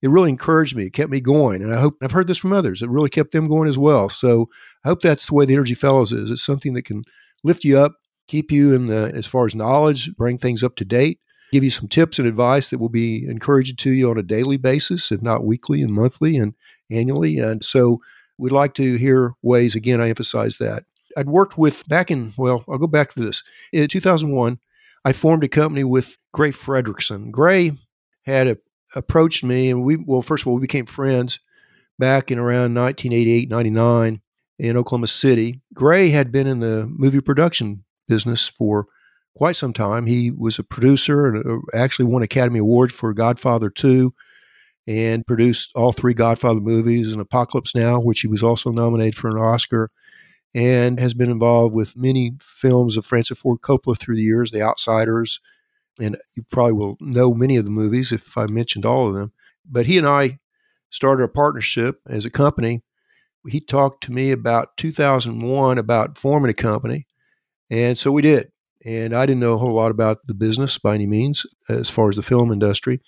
It 0.00 0.10
really 0.10 0.30
encouraged 0.30 0.76
me. 0.76 0.84
It 0.86 0.92
kept 0.92 1.10
me 1.10 1.20
going. 1.20 1.62
And 1.62 1.74
I 1.74 1.80
hope 1.80 1.96
I've 2.02 2.12
heard 2.12 2.28
this 2.28 2.38
from 2.38 2.52
others. 2.52 2.82
It 2.82 2.88
really 2.88 3.10
kept 3.10 3.32
them 3.32 3.48
going 3.48 3.68
as 3.68 3.78
well. 3.78 4.08
So 4.08 4.48
I 4.84 4.88
hope 4.88 5.00
that's 5.00 5.26
the 5.26 5.34
way 5.34 5.44
the 5.44 5.54
Energy 5.54 5.74
Fellows 5.74 6.12
is. 6.12 6.30
It's 6.30 6.44
something 6.44 6.72
that 6.74 6.84
can 6.84 7.02
lift 7.44 7.64
you 7.64 7.78
up, 7.78 7.94
keep 8.28 8.52
you 8.52 8.74
in 8.74 8.86
the 8.86 9.10
as 9.14 9.26
far 9.26 9.46
as 9.46 9.54
knowledge, 9.54 10.14
bring 10.16 10.38
things 10.38 10.62
up 10.62 10.76
to 10.76 10.84
date, 10.84 11.18
give 11.50 11.64
you 11.64 11.70
some 11.70 11.88
tips 11.88 12.18
and 12.18 12.28
advice 12.28 12.70
that 12.70 12.78
will 12.78 12.88
be 12.88 13.26
encouraged 13.26 13.78
to 13.80 13.90
you 13.90 14.10
on 14.10 14.18
a 14.18 14.22
daily 14.22 14.56
basis, 14.56 15.10
if 15.10 15.20
not 15.22 15.44
weekly 15.44 15.82
and 15.82 15.92
monthly 15.92 16.36
and 16.36 16.54
annually. 16.90 17.38
And 17.38 17.64
so 17.64 18.00
we'd 18.36 18.52
like 18.52 18.74
to 18.74 18.94
hear 18.96 19.34
ways, 19.42 19.74
again, 19.74 20.00
I 20.00 20.10
emphasize 20.10 20.58
that. 20.58 20.84
I'd 21.16 21.28
worked 21.28 21.58
with 21.58 21.88
back 21.88 22.10
in, 22.10 22.32
well, 22.36 22.64
I'll 22.68 22.78
go 22.78 22.86
back 22.86 23.12
to 23.14 23.20
this. 23.20 23.42
In 23.72 23.88
2001, 23.88 24.58
I 25.04 25.12
formed 25.12 25.42
a 25.42 25.48
company 25.48 25.84
with 25.84 26.18
Gray 26.32 26.52
Frederickson. 26.52 27.30
Gray 27.30 27.72
had 28.24 28.46
a, 28.46 28.58
approached 28.94 29.42
me, 29.42 29.70
and 29.70 29.82
we, 29.82 29.96
well, 29.96 30.22
first 30.22 30.42
of 30.42 30.48
all, 30.48 30.54
we 30.54 30.60
became 30.60 30.86
friends 30.86 31.40
back 31.98 32.30
in 32.30 32.38
around 32.38 32.74
1988, 32.74 33.48
99 33.48 34.20
in 34.58 34.76
Oklahoma 34.76 35.06
City. 35.06 35.60
Gray 35.72 36.10
had 36.10 36.30
been 36.30 36.46
in 36.46 36.60
the 36.60 36.86
movie 36.90 37.20
production 37.20 37.84
business 38.08 38.48
for 38.48 38.86
quite 39.36 39.56
some 39.56 39.72
time. 39.72 40.06
He 40.06 40.30
was 40.30 40.58
a 40.58 40.64
producer 40.64 41.26
and 41.26 41.46
uh, 41.46 41.58
actually 41.76 42.06
won 42.06 42.22
Academy 42.22 42.58
Awards 42.58 42.92
for 42.92 43.12
Godfather 43.14 43.70
2 43.70 44.12
and 44.88 45.26
produced 45.26 45.70
all 45.74 45.92
three 45.92 46.14
Godfather 46.14 46.60
movies 46.60 47.12
and 47.12 47.20
Apocalypse 47.20 47.74
Now, 47.74 48.00
which 48.00 48.20
he 48.20 48.26
was 48.26 48.42
also 48.42 48.70
nominated 48.70 49.14
for 49.14 49.28
an 49.28 49.36
Oscar, 49.36 49.90
and 50.54 50.98
has 50.98 51.12
been 51.12 51.30
involved 51.30 51.74
with 51.74 51.96
many 51.96 52.32
films 52.40 52.96
of 52.96 53.04
Francis 53.04 53.38
Ford 53.38 53.60
Coppola 53.60 53.98
through 53.98 54.16
the 54.16 54.22
years, 54.22 54.50
The 54.50 54.62
Outsiders, 54.62 55.40
and 56.00 56.16
you 56.34 56.44
probably 56.50 56.72
will 56.72 56.96
know 57.00 57.34
many 57.34 57.56
of 57.56 57.66
the 57.66 57.70
movies 57.70 58.12
if 58.12 58.38
I 58.38 58.46
mentioned 58.46 58.86
all 58.86 59.08
of 59.08 59.14
them. 59.14 59.32
But 59.70 59.86
he 59.86 59.98
and 59.98 60.06
I 60.06 60.38
started 60.90 61.24
a 61.24 61.28
partnership 61.28 62.00
as 62.08 62.24
a 62.24 62.30
company. 62.30 62.82
He 63.46 63.60
talked 63.60 64.04
to 64.04 64.12
me 64.12 64.30
about 64.30 64.76
2001 64.78 65.76
about 65.76 66.16
forming 66.16 66.50
a 66.50 66.54
company, 66.54 67.06
and 67.70 67.98
so 67.98 68.12
we 68.12 68.22
did. 68.22 68.50
And 68.84 69.14
I 69.14 69.26
didn't 69.26 69.40
know 69.40 69.54
a 69.54 69.58
whole 69.58 69.74
lot 69.74 69.90
about 69.90 70.26
the 70.26 70.34
business 70.34 70.78
by 70.78 70.94
any 70.94 71.06
means 71.06 71.44
as 71.68 71.90
far 71.90 72.08
as 72.08 72.16
the 72.16 72.22
film 72.22 72.52
industry, 72.52 73.00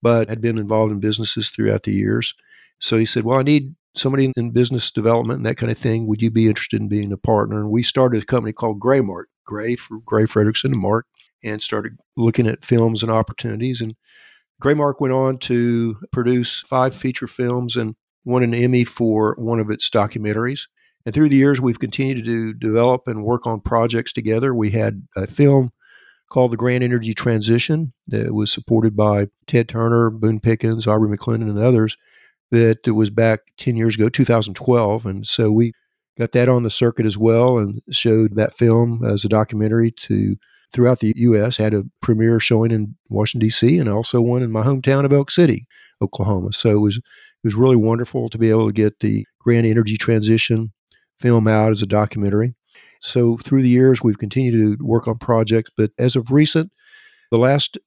but 0.00 0.28
had 0.28 0.40
been 0.40 0.58
involved 0.58 0.92
in 0.92 1.00
businesses 1.00 1.50
throughout 1.50 1.82
the 1.82 1.92
years. 1.92 2.34
So 2.78 2.98
he 2.98 3.04
said, 3.04 3.24
Well, 3.24 3.38
I 3.38 3.42
need 3.42 3.74
somebody 3.94 4.32
in 4.36 4.50
business 4.50 4.90
development 4.90 5.38
and 5.38 5.46
that 5.46 5.56
kind 5.56 5.72
of 5.72 5.78
thing. 5.78 6.06
Would 6.06 6.22
you 6.22 6.30
be 6.30 6.46
interested 6.46 6.80
in 6.80 6.88
being 6.88 7.12
a 7.12 7.16
partner? 7.16 7.58
And 7.60 7.70
we 7.70 7.82
started 7.82 8.22
a 8.22 8.26
company 8.26 8.52
called 8.52 8.80
Graymark, 8.80 9.24
Gray 9.44 9.76
for 9.76 9.98
Gray 10.04 10.24
Frederickson 10.24 10.66
and 10.66 10.78
Mark, 10.78 11.06
and 11.42 11.60
started 11.60 11.98
looking 12.16 12.46
at 12.46 12.64
films 12.64 13.02
and 13.02 13.10
opportunities. 13.10 13.80
And 13.80 13.96
Graymark 14.62 15.00
went 15.00 15.14
on 15.14 15.38
to 15.38 15.96
produce 16.12 16.60
five 16.60 16.94
feature 16.94 17.26
films 17.26 17.76
and 17.76 17.96
won 18.24 18.42
an 18.42 18.54
Emmy 18.54 18.84
for 18.84 19.34
one 19.38 19.60
of 19.60 19.70
its 19.70 19.88
documentaries. 19.90 20.66
And 21.06 21.14
through 21.14 21.28
the 21.28 21.36
years, 21.36 21.60
we've 21.60 21.78
continued 21.78 22.24
to 22.24 22.52
develop 22.52 23.06
and 23.06 23.24
work 23.24 23.46
on 23.46 23.60
projects 23.60 24.12
together. 24.12 24.54
We 24.54 24.70
had 24.70 25.02
a 25.16 25.26
film 25.26 25.70
called 26.28 26.50
The 26.50 26.56
Grand 26.56 26.84
Energy 26.84 27.14
Transition 27.14 27.92
that 28.08 28.34
was 28.34 28.52
supported 28.52 28.96
by 28.96 29.28
Ted 29.46 29.68
Turner, 29.68 30.10
Boone 30.10 30.40
Pickens, 30.40 30.86
Aubrey 30.86 31.16
McClendon, 31.16 31.48
and 31.48 31.58
others 31.58 31.96
that 32.50 32.86
was 32.86 33.10
back 33.10 33.40
10 33.58 33.76
years 33.76 33.94
ago, 33.94 34.08
2012. 34.08 35.06
And 35.06 35.26
so 35.26 35.50
we 35.50 35.72
got 36.18 36.32
that 36.32 36.48
on 36.48 36.62
the 36.62 36.70
circuit 36.70 37.06
as 37.06 37.16
well 37.16 37.58
and 37.58 37.80
showed 37.90 38.36
that 38.36 38.54
film 38.54 39.04
as 39.04 39.24
a 39.24 39.28
documentary 39.28 39.90
to 39.92 40.36
throughout 40.72 41.00
the 41.00 41.12
U.S. 41.16 41.56
Had 41.56 41.74
a 41.74 41.84
premiere 42.02 42.40
showing 42.40 42.70
in 42.70 42.94
Washington 43.08 43.46
D.C. 43.46 43.78
and 43.78 43.88
also 43.88 44.20
one 44.20 44.42
in 44.42 44.50
my 44.50 44.62
hometown 44.62 45.04
of 45.04 45.12
Elk 45.12 45.30
City, 45.30 45.66
Oklahoma. 46.02 46.52
So 46.52 46.70
it 46.70 46.80
was 46.80 46.98
it 46.98 47.46
was 47.46 47.54
really 47.54 47.76
wonderful 47.76 48.28
to 48.28 48.38
be 48.38 48.50
able 48.50 48.66
to 48.66 48.72
get 48.72 49.00
the 49.00 49.24
Grand 49.40 49.66
Energy 49.66 49.96
Transition 49.96 50.72
film 51.20 51.48
out 51.48 51.70
as 51.70 51.82
a 51.82 51.86
documentary. 51.86 52.54
So 53.00 53.36
through 53.36 53.62
the 53.62 53.68
years, 53.68 54.02
we've 54.02 54.18
continued 54.18 54.78
to 54.78 54.84
work 54.84 55.06
on 55.06 55.18
projects, 55.18 55.70
but 55.76 55.92
as 55.98 56.16
of 56.16 56.30
recent, 56.30 56.72
the 57.30 57.38
last 57.38 57.78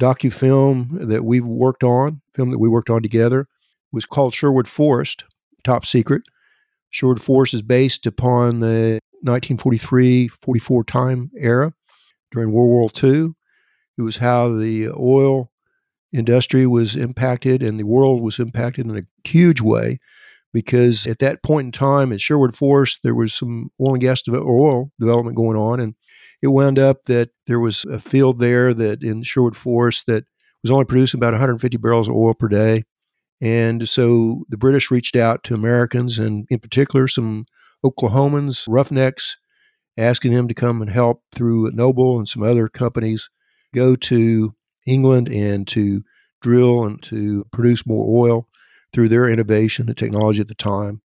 docu 0.00 0.32
film 0.32 0.98
that 1.00 1.24
we've 1.24 1.44
worked 1.44 1.84
on, 1.84 2.20
film 2.34 2.50
that 2.50 2.58
we 2.58 2.68
worked 2.68 2.90
on 2.90 3.02
together, 3.02 3.46
was 3.92 4.04
called 4.04 4.34
Sherwood 4.34 4.68
Forest, 4.68 5.24
Top 5.64 5.84
Secret. 5.86 6.22
Sherwood 6.90 7.22
Forest 7.22 7.54
is 7.54 7.62
based 7.62 8.06
upon 8.06 8.60
the 8.60 8.98
1943-44 9.26 10.86
time 10.86 11.30
era 11.38 11.72
during 12.32 12.52
World 12.52 12.68
War 12.68 12.88
II. 13.02 13.34
It 13.98 14.02
was 14.02 14.16
how 14.18 14.48
the 14.48 14.88
oil 14.90 15.50
industry 16.12 16.66
was 16.66 16.96
impacted 16.96 17.62
and 17.62 17.78
the 17.78 17.84
world 17.84 18.20
was 18.22 18.38
impacted 18.38 18.86
in 18.86 18.96
a 18.96 19.28
huge 19.28 19.60
way 19.60 20.00
because 20.52 21.06
at 21.06 21.18
that 21.18 21.42
point 21.42 21.66
in 21.66 21.72
time 21.72 22.12
at 22.12 22.20
Sherwood 22.20 22.56
Forest, 22.56 23.00
there 23.02 23.14
was 23.14 23.32
some 23.32 23.70
oil 23.80 23.94
and 23.94 24.00
gas 24.00 24.22
de- 24.22 24.32
oil 24.32 24.90
development 24.98 25.36
going 25.36 25.56
on. 25.56 25.80
And 25.80 25.94
it 26.42 26.48
wound 26.48 26.78
up 26.78 27.04
that 27.06 27.30
there 27.46 27.60
was 27.60 27.84
a 27.84 27.98
field 27.98 28.38
there 28.38 28.74
that 28.74 29.02
in 29.02 29.22
Sherwood 29.22 29.56
Forest 29.56 30.04
that 30.06 30.24
was 30.62 30.70
only 30.70 30.84
producing 30.84 31.18
about 31.18 31.32
150 31.32 31.76
barrels 31.76 32.08
of 32.08 32.14
oil 32.14 32.34
per 32.34 32.48
day. 32.48 32.84
And 33.40 33.88
so 33.88 34.44
the 34.48 34.58
British 34.58 34.90
reached 34.90 35.16
out 35.16 35.44
to 35.44 35.54
Americans 35.54 36.18
and, 36.18 36.46
in 36.50 36.58
particular, 36.58 37.08
some 37.08 37.46
Oklahomans, 37.84 38.66
roughnecks, 38.68 39.38
asking 39.96 40.32
him 40.32 40.48
to 40.48 40.54
come 40.54 40.82
and 40.82 40.90
help 40.90 41.22
through 41.32 41.70
Noble 41.72 42.18
and 42.18 42.28
some 42.28 42.42
other 42.42 42.68
companies 42.68 43.30
go 43.74 43.94
to 43.94 44.54
England 44.86 45.28
and 45.28 45.66
to 45.68 46.02
drill 46.42 46.84
and 46.84 47.02
to 47.02 47.44
produce 47.52 47.86
more 47.86 48.26
oil 48.26 48.48
through 48.92 49.08
their 49.08 49.28
innovation 49.28 49.88
and 49.88 49.96
technology 49.96 50.40
at 50.40 50.48
the 50.48 50.54
time. 50.54 51.00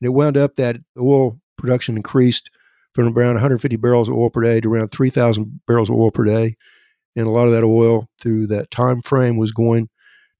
And 0.00 0.06
it 0.06 0.10
wound 0.10 0.36
up 0.36 0.56
that 0.56 0.76
oil 0.98 1.38
production 1.56 1.96
increased 1.96 2.50
from 2.94 3.16
around 3.16 3.34
150 3.34 3.76
barrels 3.76 4.08
of 4.08 4.16
oil 4.16 4.30
per 4.30 4.42
day 4.42 4.60
to 4.60 4.72
around 4.72 4.88
3,000 4.88 5.60
barrels 5.66 5.90
of 5.90 5.96
oil 5.96 6.10
per 6.10 6.24
day. 6.24 6.56
And 7.16 7.26
a 7.26 7.30
lot 7.30 7.46
of 7.46 7.52
that 7.52 7.64
oil 7.64 8.08
through 8.20 8.48
that 8.48 8.70
time 8.70 9.02
frame 9.02 9.36
was 9.36 9.52
going 9.52 9.88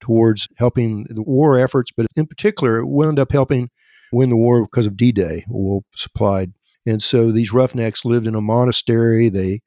towards 0.01 0.49
helping 0.57 1.07
the 1.11 1.23
war 1.23 1.59
efforts, 1.59 1.91
but 1.95 2.07
in 2.17 2.27
particular, 2.27 2.79
it 2.79 2.87
wound 2.87 3.19
up 3.19 3.33
helping 3.33 3.71
win 4.13 4.31
the 4.31 4.37
war 4.37 4.63
because 4.63 4.87
of 4.87 4.97
D 4.97 5.13
Day, 5.13 5.45
oil 5.53 5.85
supplied. 5.95 6.53
And 6.87 7.03
so 7.03 7.31
these 7.31 7.53
roughnecks 7.53 8.05
lived 8.05 8.27
in 8.27 8.35
a 8.35 8.41
monastery. 8.41 9.29
They 9.29 9.61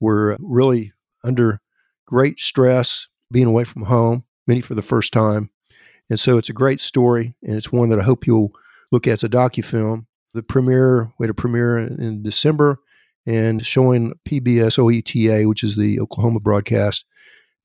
were 0.00 0.36
really 0.40 0.92
under 1.22 1.60
great 2.06 2.40
stress 2.40 3.06
being 3.30 3.46
away 3.46 3.64
from 3.64 3.82
home, 3.82 4.24
many 4.46 4.60
for 4.60 4.74
the 4.74 4.82
first 4.82 5.12
time. 5.12 5.50
And 6.10 6.18
so 6.18 6.38
it's 6.38 6.48
a 6.48 6.54
great 6.54 6.80
story, 6.80 7.34
and 7.42 7.56
it's 7.56 7.72
one 7.72 7.90
that 7.90 8.00
I 8.00 8.04
hope 8.04 8.26
you'll 8.26 8.52
look 8.90 9.06
at. 9.06 9.14
It's 9.14 9.24
a 9.24 9.28
docufilm. 9.28 10.06
The 10.34 10.42
premiere, 10.42 11.12
we 11.18 11.24
had 11.24 11.30
a 11.30 11.34
premiere 11.34 11.78
in 11.78 12.22
December, 12.22 12.80
and 13.26 13.64
showing 13.66 14.14
PBS 14.26 14.78
OETA, 14.78 15.46
which 15.48 15.62
is 15.62 15.76
the 15.76 16.00
Oklahoma 16.00 16.40
broadcast, 16.40 17.04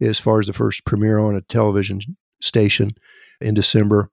as 0.02 0.20
far 0.20 0.40
as 0.40 0.48
the 0.48 0.54
first 0.54 0.86
premiere 0.86 1.20
on 1.20 1.36
a 1.36 1.42
television 1.42 2.00
station 2.42 2.92
in 3.40 3.54
December. 3.54 4.10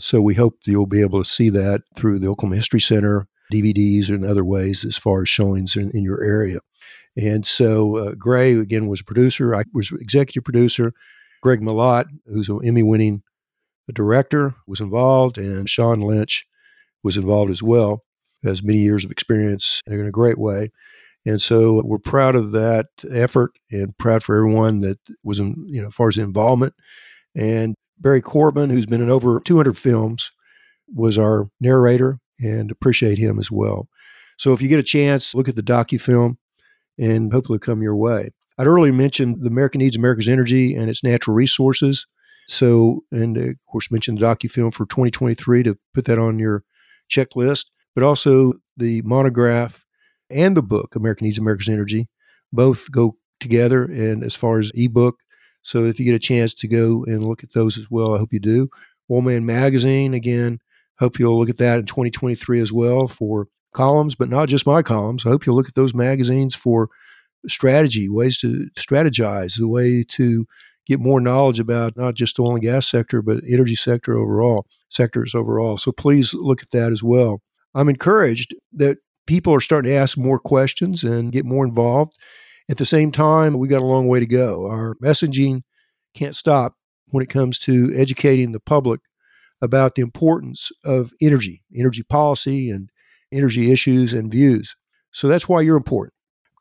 So 0.00 0.20
we 0.20 0.34
hope 0.34 0.58
you'll 0.66 0.86
be 0.86 1.00
able 1.00 1.22
to 1.22 1.28
see 1.28 1.48
that 1.50 1.82
through 1.96 2.18
the 2.18 2.28
Oklahoma 2.28 2.56
History 2.56 2.80
Center, 2.80 3.26
DVDs, 3.52 4.08
and 4.08 4.24
other 4.24 4.44
ways 4.44 4.84
as 4.84 4.96
far 4.96 5.22
as 5.22 5.28
showings 5.28 5.76
in, 5.76 5.90
in 5.92 6.02
your 6.02 6.22
area. 6.22 6.58
And 7.16 7.46
so 7.46 7.96
uh, 7.96 8.12
Gray, 8.12 8.54
again, 8.54 8.88
was 8.88 9.00
a 9.00 9.04
producer. 9.04 9.54
I 9.54 9.64
was 9.72 9.92
executive 9.92 10.44
producer. 10.44 10.92
Greg 11.42 11.60
Malott, 11.60 12.06
who's 12.26 12.48
an 12.48 12.60
Emmy 12.64 12.82
winning 12.82 13.22
the 13.86 13.92
director 13.92 14.54
was 14.66 14.80
involved, 14.80 15.38
and 15.38 15.68
Sean 15.68 16.00
Lynch 16.00 16.46
was 17.02 17.16
involved 17.16 17.50
as 17.50 17.62
well. 17.62 18.02
Has 18.42 18.62
many 18.62 18.78
years 18.78 19.04
of 19.04 19.10
experience 19.10 19.80
in 19.86 20.04
a 20.06 20.10
great 20.10 20.38
way. 20.38 20.70
And 21.26 21.40
so 21.40 21.80
we're 21.84 21.98
proud 21.98 22.36
of 22.36 22.52
that 22.52 22.86
effort 23.10 23.52
and 23.70 23.96
proud 23.96 24.22
for 24.22 24.36
everyone 24.36 24.80
that 24.80 24.98
was 25.22 25.38
in, 25.38 25.54
you 25.66 25.80
know, 25.80 25.88
as 25.88 25.94
far 25.94 26.08
as 26.08 26.18
involvement. 26.18 26.74
And 27.34 27.74
Barry 28.00 28.20
Corbin, 28.20 28.68
who's 28.68 28.84
been 28.86 29.00
in 29.00 29.08
over 29.08 29.40
200 29.40 29.78
films, 29.78 30.30
was 30.94 31.16
our 31.16 31.48
narrator 31.60 32.18
and 32.38 32.70
appreciate 32.70 33.16
him 33.16 33.38
as 33.38 33.50
well. 33.50 33.88
So 34.36 34.52
if 34.52 34.60
you 34.60 34.68
get 34.68 34.80
a 34.80 34.82
chance, 34.82 35.34
look 35.34 35.48
at 35.48 35.56
the 35.56 35.62
docu-film 35.62 36.36
and 36.98 37.32
hopefully 37.32 37.58
come 37.58 37.80
your 37.80 37.96
way. 37.96 38.30
I'd 38.58 38.66
earlier 38.66 38.92
mentioned 38.92 39.38
the 39.40 39.48
American 39.48 39.78
Needs 39.78 39.96
America's 39.96 40.28
Energy 40.28 40.74
and 40.74 40.90
its 40.90 41.02
natural 41.02 41.34
resources. 41.34 42.06
So, 42.48 43.04
and 43.10 43.36
of 43.36 43.54
course, 43.70 43.90
mentioned 43.90 44.18
the 44.18 44.26
docufilm 44.26 44.72
for 44.72 44.86
2023 44.86 45.62
to 45.64 45.78
put 45.94 46.04
that 46.06 46.18
on 46.18 46.38
your 46.38 46.62
checklist, 47.10 47.66
but 47.94 48.04
also 48.04 48.54
the 48.76 49.02
monograph 49.02 49.84
and 50.30 50.56
the 50.56 50.62
book, 50.62 50.96
American 50.96 51.26
Needs 51.26 51.38
America's 51.38 51.68
Energy, 51.68 52.08
both 52.52 52.90
go 52.90 53.16
together. 53.40 53.84
And 53.84 54.22
as 54.24 54.34
far 54.34 54.58
as 54.58 54.72
ebook, 54.74 55.16
so 55.62 55.84
if 55.84 55.98
you 55.98 56.04
get 56.04 56.14
a 56.14 56.18
chance 56.18 56.52
to 56.54 56.68
go 56.68 57.04
and 57.06 57.24
look 57.24 57.42
at 57.42 57.52
those 57.52 57.78
as 57.78 57.90
well, 57.90 58.14
I 58.14 58.18
hope 58.18 58.32
you 58.32 58.40
do. 58.40 58.68
Oilman 59.10 59.44
Magazine, 59.44 60.12
again, 60.12 60.58
hope 60.98 61.18
you'll 61.18 61.38
look 61.38 61.48
at 61.48 61.58
that 61.58 61.78
in 61.78 61.86
2023 61.86 62.60
as 62.60 62.72
well 62.72 63.08
for 63.08 63.48
columns, 63.74 64.14
but 64.14 64.28
not 64.28 64.48
just 64.48 64.66
my 64.66 64.82
columns. 64.82 65.24
I 65.24 65.30
hope 65.30 65.46
you'll 65.46 65.56
look 65.56 65.68
at 65.68 65.74
those 65.74 65.94
magazines 65.94 66.54
for 66.54 66.88
strategy, 67.48 68.08
ways 68.08 68.38
to 68.38 68.68
strategize, 68.78 69.58
the 69.58 69.68
way 69.68 70.04
to 70.10 70.46
get 70.86 71.00
more 71.00 71.20
knowledge 71.20 71.60
about 71.60 71.96
not 71.96 72.14
just 72.14 72.36
the 72.36 72.42
oil 72.42 72.54
and 72.54 72.62
gas 72.62 72.88
sector, 72.88 73.22
but 73.22 73.42
energy 73.48 73.74
sector 73.74 74.16
overall, 74.16 74.66
sectors 74.90 75.34
overall. 75.34 75.76
So 75.76 75.92
please 75.92 76.34
look 76.34 76.62
at 76.62 76.70
that 76.70 76.92
as 76.92 77.02
well. 77.02 77.40
I'm 77.74 77.88
encouraged 77.88 78.54
that 78.74 78.98
people 79.26 79.54
are 79.54 79.60
starting 79.60 79.90
to 79.90 79.96
ask 79.96 80.18
more 80.18 80.38
questions 80.38 81.02
and 81.02 81.32
get 81.32 81.44
more 81.44 81.64
involved. 81.66 82.12
At 82.70 82.76
the 82.76 82.86
same 82.86 83.12
time, 83.12 83.58
we 83.58 83.68
got 83.68 83.82
a 83.82 83.86
long 83.86 84.06
way 84.08 84.20
to 84.20 84.26
go. 84.26 84.66
Our 84.66 84.96
messaging 85.02 85.62
can't 86.14 86.36
stop 86.36 86.74
when 87.08 87.22
it 87.22 87.30
comes 87.30 87.58
to 87.60 87.92
educating 87.94 88.52
the 88.52 88.60
public 88.60 89.00
about 89.62 89.94
the 89.94 90.02
importance 90.02 90.70
of 90.84 91.12
energy, 91.22 91.62
energy 91.74 92.02
policy, 92.02 92.70
and 92.70 92.90
energy 93.32 93.72
issues 93.72 94.12
and 94.12 94.30
views. 94.30 94.76
So 95.12 95.28
that's 95.28 95.48
why 95.48 95.62
you're 95.62 95.76
important. 95.76 96.12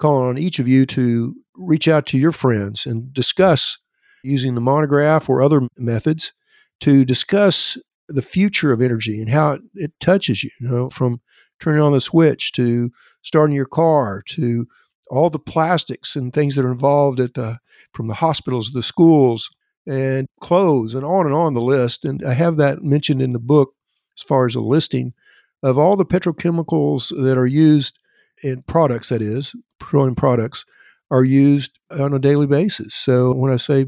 calling 0.04 0.28
on 0.28 0.38
each 0.38 0.60
of 0.60 0.68
you 0.68 0.86
to 0.86 1.34
reach 1.56 1.88
out 1.88 2.06
to 2.08 2.18
your 2.18 2.34
friends 2.34 2.86
and 2.86 3.14
discuss 3.14 3.78
using 4.24 4.56
the 4.56 4.62
monograph 4.62 5.30
or 5.30 5.42
other 5.42 5.68
methods 5.78 6.34
to 6.80 7.06
discuss 7.06 7.78
the 8.08 8.22
future 8.22 8.72
of 8.72 8.82
energy 8.82 9.20
and 9.20 9.30
how 9.30 9.54
it, 9.54 9.62
it 9.76 9.92
touches 10.00 10.44
you, 10.44 10.50
you 10.60 10.68
know, 10.68 10.90
from 10.90 11.22
turning 11.60 11.82
on 11.82 11.94
the 11.94 12.02
switch 12.02 12.52
to 12.54 12.92
starting 13.22 13.56
your 13.56 13.66
car 13.66 14.24
to 14.28 14.68
all 15.10 15.30
the 15.30 15.40
plastics 15.40 16.16
and 16.16 16.34
things 16.34 16.56
that 16.56 16.66
are 16.66 16.72
involved 16.72 17.20
at 17.20 17.34
the 17.36 17.60
from 17.94 18.08
the 18.08 18.16
hospitals, 18.16 18.72
the 18.72 18.82
schools, 18.82 19.50
and 19.86 20.28
clothes, 20.42 20.96
and 20.96 21.06
on 21.06 21.26
and 21.26 21.36
on 21.36 21.54
the 21.54 21.62
list. 21.62 22.06
And 22.06 22.24
I 22.26 22.34
have 22.34 22.58
that 22.58 22.84
mentioned 22.84 23.22
in 23.22 23.34
the 23.34 23.40
book 23.40 23.74
as 24.18 24.24
far 24.24 24.46
as 24.46 24.56
a 24.56 24.62
listing 24.62 25.14
of 25.62 25.78
all 25.78 25.96
the 25.96 26.06
petrochemicals 26.06 27.10
that 27.24 27.38
are 27.38 27.46
used 27.46 28.00
in 28.42 28.64
products. 28.64 29.10
That 29.10 29.22
is, 29.22 29.56
petroleum 29.80 30.16
products 30.16 30.66
are 31.14 31.24
used 31.24 31.78
on 31.92 32.12
a 32.12 32.20
daily 32.20 32.48
basis. 32.48 32.96
So 32.96 33.32
when 33.34 33.52
I 33.52 33.58
say 33.58 33.86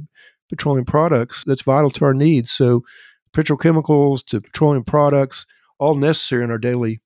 petroleum 0.47 0.85
products, 0.85 1.43
that's 1.43 1.63
vital 1.63 1.89
to 1.89 2.05
our 2.05 2.13
needs. 2.13 2.51
So 2.51 2.83
petrochemicals 3.33 4.23
to 4.27 4.39
petroleum 4.39 4.83
products, 4.83 5.47
all 5.79 5.95
necessary 5.95 6.43
in 6.43 6.51
our 6.51 6.59
daily 6.59 7.01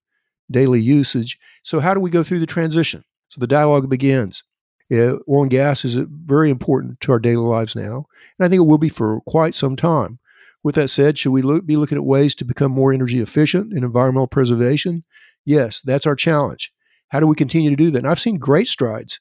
daily 0.51 0.81
usage. 0.81 1.39
So 1.63 1.79
how 1.79 1.93
do 1.93 2.01
we 2.01 2.09
go 2.09 2.23
through 2.23 2.39
the 2.39 2.45
transition? 2.45 3.03
So 3.29 3.39
the 3.39 3.47
dialogue 3.47 3.89
begins. 3.89 4.43
Yeah, 4.89 5.13
oil 5.29 5.43
and 5.43 5.51
gas 5.51 5.85
is 5.85 5.95
very 5.95 6.49
important 6.49 6.99
to 7.01 7.11
our 7.11 7.19
daily 7.19 7.37
lives 7.37 7.75
now, 7.75 8.07
and 8.37 8.45
I 8.45 8.49
think 8.49 8.59
it 8.59 8.65
will 8.65 8.79
be 8.79 8.89
for 8.89 9.21
quite 9.21 9.53
some 9.53 9.75
time. 9.75 10.17
With 10.63 10.75
that 10.75 10.89
said, 10.89 11.17
should 11.17 11.31
we 11.31 11.43
look, 11.43 11.65
be 11.65 11.77
looking 11.77 11.97
at 11.97 12.03
ways 12.03 12.33
to 12.35 12.45
become 12.45 12.71
more 12.71 12.91
energy 12.91 13.21
efficient 13.21 13.71
in 13.71 13.83
environmental 13.83 14.27
preservation? 14.27 15.03
Yes, 15.45 15.79
that's 15.81 16.07
our 16.07 16.15
challenge. 16.15 16.73
How 17.09 17.19
do 17.19 17.27
we 17.27 17.35
continue 17.35 17.69
to 17.69 17.75
do 17.75 17.91
that? 17.91 17.99
And 17.99 18.07
I've 18.07 18.19
seen 18.19 18.37
great 18.37 18.67
strides 18.67 19.19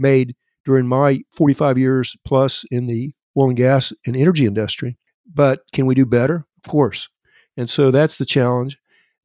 made 0.00 0.34
during 0.64 0.86
my 0.86 1.20
45 1.32 1.78
years 1.78 2.16
plus 2.24 2.64
in 2.70 2.86
the 2.86 3.12
oil 3.36 3.48
and 3.48 3.56
gas 3.56 3.92
and 4.06 4.16
energy 4.16 4.46
industry. 4.46 4.98
But 5.32 5.60
can 5.72 5.86
we 5.86 5.94
do 5.94 6.04
better? 6.04 6.46
Of 6.64 6.70
course. 6.70 7.08
And 7.56 7.68
so 7.68 7.90
that's 7.90 8.16
the 8.16 8.24
challenge. 8.24 8.78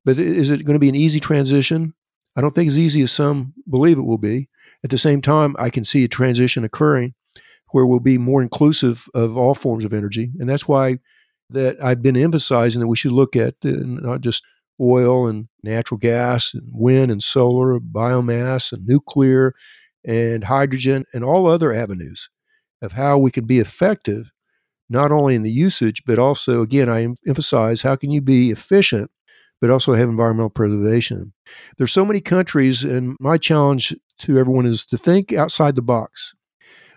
But 0.04 0.18
is 0.18 0.52
it 0.52 0.66
going 0.66 0.76
to 0.76 0.80
be 0.80 0.90
an 0.90 0.96
easy 0.96 1.20
transition? 1.20 1.94
I 2.36 2.42
don't 2.42 2.54
think 2.54 2.68
as 2.68 2.78
easy 2.78 3.02
as 3.02 3.12
some 3.12 3.54
believe 3.70 3.98
it 3.98 4.06
will 4.06 4.18
be. 4.18 4.50
At 4.84 4.92
the 4.92 4.98
same 4.98 5.22
time, 5.22 5.56
I 5.58 5.70
can 5.70 5.84
see 5.84 6.04
a 6.04 6.08
transition 6.08 6.64
occurring 6.64 7.16
where 7.72 7.86
we'll 7.86 8.00
be 8.00 8.18
more 8.18 8.42
inclusive 8.42 9.08
of 9.16 9.36
all 9.36 9.56
forms 9.56 9.84
of 9.84 9.94
energy. 9.94 10.32
And 10.40 10.48
that's 10.48 10.68
why 10.68 11.00
that 11.50 11.78
I've 11.84 12.02
been 12.02 12.18
emphasizing 12.18 12.82
that 12.82 12.88
we 12.88 12.96
should 12.96 13.12
look 13.12 13.36
at 13.36 13.56
uh, 13.66 13.72
not 13.84 14.22
just 14.22 14.44
oil 14.80 15.28
and 15.28 15.48
natural 15.64 15.98
gas 15.98 16.54
and 16.54 16.64
wind 16.72 17.12
and 17.12 17.24
solar, 17.24 17.80
biomass 17.80 18.72
and 18.72 18.86
nuclear 18.86 19.54
and 20.06 20.44
hydrogen 20.44 21.06
and 21.14 21.24
all 21.24 21.48
other 21.48 21.74
avenues 21.74 22.30
of 22.82 22.94
how 22.94 23.18
we 23.18 23.32
can 23.32 23.46
be 23.46 23.60
effective, 23.60 24.32
not 24.90 25.12
only 25.12 25.36
in 25.36 25.42
the 25.42 25.52
usage, 25.52 26.04
but 26.06 26.20
also, 26.20 26.62
again, 26.62 26.90
I 26.90 27.08
emphasize 27.28 27.82
how 27.82 27.96
can 27.96 28.12
you 28.12 28.22
be 28.22 28.52
efficient, 28.52 29.10
but 29.62 29.70
also 29.70 29.94
have 29.94 30.10
environmental 30.10 30.50
preservation. 30.50 31.34
There's 31.78 31.92
so 31.92 32.06
many 32.06 32.22
countries, 32.22 32.84
and 32.84 33.18
my 33.20 33.38
challenge 33.38 33.96
to 34.20 34.38
everyone 34.38 34.66
is 34.66 34.86
to 34.88 34.98
think 34.98 35.34
outside 35.34 35.76
the 35.76 35.82
box. 35.82 36.34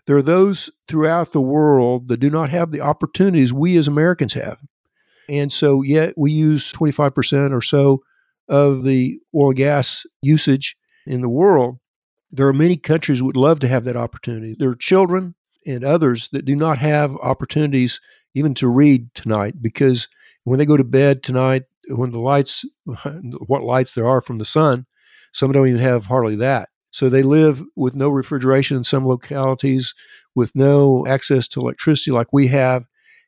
There 0.07 0.17
are 0.17 0.23
those 0.23 0.71
throughout 0.87 1.33
the 1.33 1.41
world 1.41 2.09
that 2.09 2.19
do 2.19 2.31
not 2.31 2.51
have 2.51 2.71
the 2.71 2.81
opportunities 2.81 3.53
we 3.53 3.77
as 3.77 3.89
Americans 3.89 4.35
have. 4.35 4.59
And 5.29 5.53
so, 5.53 5.83
yet 5.83 6.15
we 6.17 6.33
use 6.33 6.73
25% 6.73 7.53
or 7.53 7.61
so 7.61 8.03
of 8.49 8.85
the 8.85 9.19
oil 9.35 9.49
and 9.49 9.57
gas 9.57 10.07
usage 10.23 10.77
in 11.07 11.21
the 11.21 11.29
world. 11.29 11.79
There 12.31 12.47
are 12.47 12.53
many 12.53 12.77
countries 12.77 13.23
would 13.23 13.37
love 13.37 13.61
to 13.61 13.69
have 13.69 13.85
that 13.85 13.97
opportunity. 13.97 14.55
There 14.59 14.71
are 14.71 14.77
children 14.77 15.35
and 15.67 15.85
others 15.85 16.29
that 16.33 16.45
do 16.45 16.55
not 16.55 16.79
have 16.79 17.17
opportunities 17.17 18.01
even 18.35 18.55
to 18.55 18.69
read 18.69 19.13
tonight 19.15 19.55
because 19.61 20.09
when 20.45 20.59
they 20.59 20.67
go 20.67 20.77
to 20.77 20.85
bed 20.85 21.23
tonight, 21.23 21.65
when 21.89 22.11
the 22.11 22.21
lights, 22.21 22.65
what 23.47 23.63
lights 23.63 23.95
there 23.95 24.07
are 24.07 24.21
from 24.21 24.39
the 24.39 24.45
sun, 24.45 24.87
some 25.33 25.53
don't 25.53 25.69
even 25.69 25.81
have 25.81 26.07
hardly 26.07 26.37
that. 26.37 26.69
So 26.91 27.09
they 27.09 27.23
live 27.23 27.63
with 27.77 27.95
no 27.95 28.09
refrigeration 28.09 28.77
in 28.77 28.85
some 28.85 29.07
localities, 29.07 29.95
with 30.35 30.55
no 30.55 31.07
access 31.07 31.47
to 31.49 31.61
electricity 31.61 32.11
like 32.11 32.33
we 32.33 32.49
have. 32.49 32.85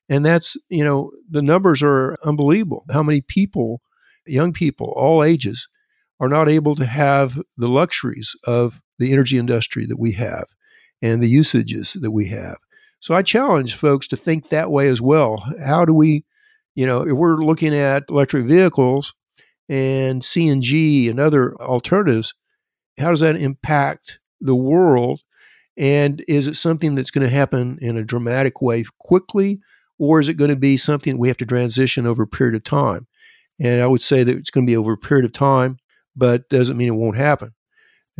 And 0.08 0.24
that's, 0.24 0.56
you 0.68 0.82
know, 0.82 1.12
the 1.28 1.42
numbers 1.42 1.82
are 1.82 2.16
unbelievable. 2.24 2.84
How 2.90 3.02
many 3.02 3.20
people, 3.20 3.80
young 4.26 4.52
people, 4.52 4.92
all 4.96 5.22
ages, 5.22 5.68
are 6.20 6.28
not 6.28 6.48
able 6.48 6.74
to 6.76 6.86
have 6.86 7.40
the 7.56 7.68
luxuries 7.68 8.34
of 8.46 8.80
the 9.00 9.12
energy 9.12 9.38
industry 9.38 9.86
that 9.86 9.98
we 9.98 10.12
have 10.12 10.44
and 11.02 11.22
the 11.22 11.28
usages 11.28 11.96
that 12.00 12.12
we 12.12 12.26
have. 12.28 12.58
So 13.00 13.14
I 13.14 13.22
challenge 13.22 13.74
folks 13.74 14.06
to 14.08 14.16
think 14.16 14.50
that 14.50 14.70
way 14.70 14.88
as 14.88 15.00
well. 15.00 15.42
How 15.64 15.84
do 15.84 15.94
we, 15.94 16.24
you 16.74 16.86
know, 16.86 17.00
if 17.00 17.12
we're 17.12 17.42
looking 17.42 17.74
at 17.74 18.04
electric 18.08 18.44
vehicles 18.44 19.14
and 19.68 20.22
CNG 20.22 21.08
and 21.08 21.18
other 21.18 21.56
alternatives, 21.56 22.34
how 22.98 23.10
does 23.10 23.20
that 23.20 23.36
impact 23.36 24.20
the 24.40 24.54
world? 24.54 25.22
And 25.78 26.22
is 26.28 26.46
it 26.46 26.56
something 26.56 26.94
that's 26.94 27.10
going 27.10 27.26
to 27.26 27.34
happen 27.34 27.78
in 27.80 27.96
a 27.96 28.04
dramatic 28.04 28.60
way 28.60 28.84
quickly, 28.98 29.60
or 29.98 30.20
is 30.20 30.28
it 30.28 30.34
going 30.34 30.50
to 30.50 30.56
be 30.56 30.76
something 30.76 31.16
we 31.16 31.28
have 31.28 31.38
to 31.38 31.46
transition 31.46 32.06
over 32.06 32.24
a 32.24 32.28
period 32.28 32.54
of 32.54 32.64
time? 32.64 33.06
And 33.58 33.82
I 33.82 33.86
would 33.86 34.02
say 34.02 34.24
that 34.24 34.36
it's 34.36 34.50
going 34.50 34.66
to 34.66 34.70
be 34.70 34.76
over 34.76 34.92
a 34.92 34.98
period 34.98 35.24
of 35.24 35.32
time, 35.32 35.78
but 36.14 36.48
doesn't 36.50 36.76
mean 36.76 36.88
it 36.88 36.96
won't 36.96 37.16
happen. 37.16 37.52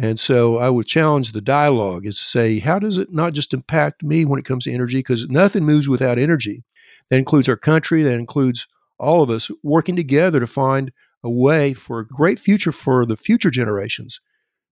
And 0.03 0.19
so 0.19 0.57
I 0.57 0.71
would 0.71 0.87
challenge 0.87 1.33
the 1.33 1.43
dialogue 1.43 2.07
is 2.07 2.17
to 2.17 2.25
say, 2.25 2.59
how 2.59 2.79
does 2.79 2.97
it 2.97 3.13
not 3.13 3.35
just 3.35 3.53
impact 3.53 4.03
me 4.03 4.25
when 4.25 4.39
it 4.41 4.47
comes 4.47 4.65
to 4.65 4.73
energy? 4.73 5.01
Because 5.01 5.29
nothing 5.29 5.67
moves 5.67 5.91
without 5.91 6.19
energy. 6.19 6.65
That 7.11 7.19
includes 7.19 7.51
our 7.51 7.57
country, 7.57 8.03
that 8.03 8.15
includes 8.15 8.67
all 8.99 9.23
of 9.23 9.29
us 9.29 9.51
working 9.63 9.97
together 9.97 10.41
to 10.41 10.47
find 10.47 10.91
a 11.23 11.29
way 11.29 11.75
for 11.75 12.01
a 12.01 12.07
great 12.07 12.39
future 12.39 12.73
for 12.73 13.05
the 13.05 13.17
future 13.17 13.51
generations, 13.51 14.23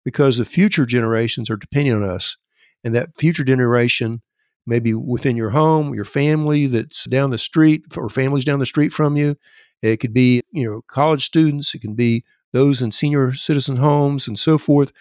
because 0.05 0.37
the 0.37 0.45
future 0.45 0.85
generations 0.85 1.49
are 1.49 1.57
depending 1.57 1.93
on 1.93 2.03
us. 2.03 2.37
And 2.85 2.95
that 2.95 3.17
future 3.17 3.43
generation, 3.43 4.21
maybe 4.65 4.93
within 4.93 5.35
your 5.35 5.49
home, 5.49 5.93
your 5.93 6.05
family 6.05 6.67
that's 6.67 7.03
down 7.03 7.31
the 7.31 7.37
street, 7.37 7.83
or 7.97 8.07
families 8.07 8.45
down 8.45 8.59
the 8.59 8.65
street 8.65 8.93
from 8.93 9.17
you. 9.17 9.35
It 9.81 9.97
could 9.97 10.13
be, 10.13 10.41
you 10.51 10.63
know, 10.63 10.83
college 10.87 11.25
students, 11.25 11.75
it 11.75 11.81
can 11.81 11.95
be 11.95 12.23
those 12.53 12.81
in 12.81 12.91
senior 12.93 13.33
citizen 13.33 13.75
homes 13.75 14.25
and 14.25 14.39
so 14.39 14.57
forth. 14.57 14.93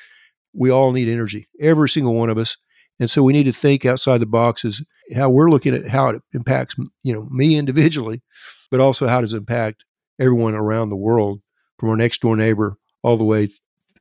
We 0.56 0.70
all 0.70 0.92
need 0.92 1.08
energy, 1.08 1.48
every 1.60 1.88
single 1.88 2.14
one 2.14 2.30
of 2.30 2.38
us. 2.38 2.56
And 2.98 3.10
so 3.10 3.22
we 3.22 3.32
need 3.34 3.44
to 3.44 3.52
think 3.52 3.84
outside 3.84 4.18
the 4.18 4.26
boxes 4.26 4.82
how 5.14 5.28
we're 5.28 5.50
looking 5.50 5.74
at 5.74 5.86
how 5.86 6.08
it 6.08 6.22
impacts, 6.32 6.74
you 7.02 7.12
know, 7.12 7.28
me 7.30 7.56
individually, 7.56 8.22
but 8.70 8.80
also 8.80 9.06
how 9.06 9.20
does 9.20 9.34
it 9.34 9.38
impact 9.38 9.84
everyone 10.18 10.54
around 10.54 10.88
the 10.88 10.96
world 10.96 11.40
from 11.78 11.90
our 11.90 11.96
next 11.96 12.22
door 12.22 12.36
neighbor 12.36 12.76
all 13.02 13.16
the 13.16 13.24
way 13.24 13.48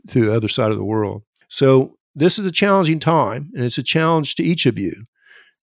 to 0.09 0.25
the 0.25 0.33
other 0.33 0.47
side 0.47 0.71
of 0.71 0.77
the 0.77 0.83
world. 0.83 1.23
So 1.49 1.97
this 2.15 2.39
is 2.39 2.45
a 2.45 2.51
challenging 2.51 2.99
time, 2.99 3.51
and 3.53 3.63
it's 3.63 3.77
a 3.77 3.83
challenge 3.83 4.35
to 4.35 4.43
each 4.43 4.65
of 4.65 4.79
you 4.79 4.93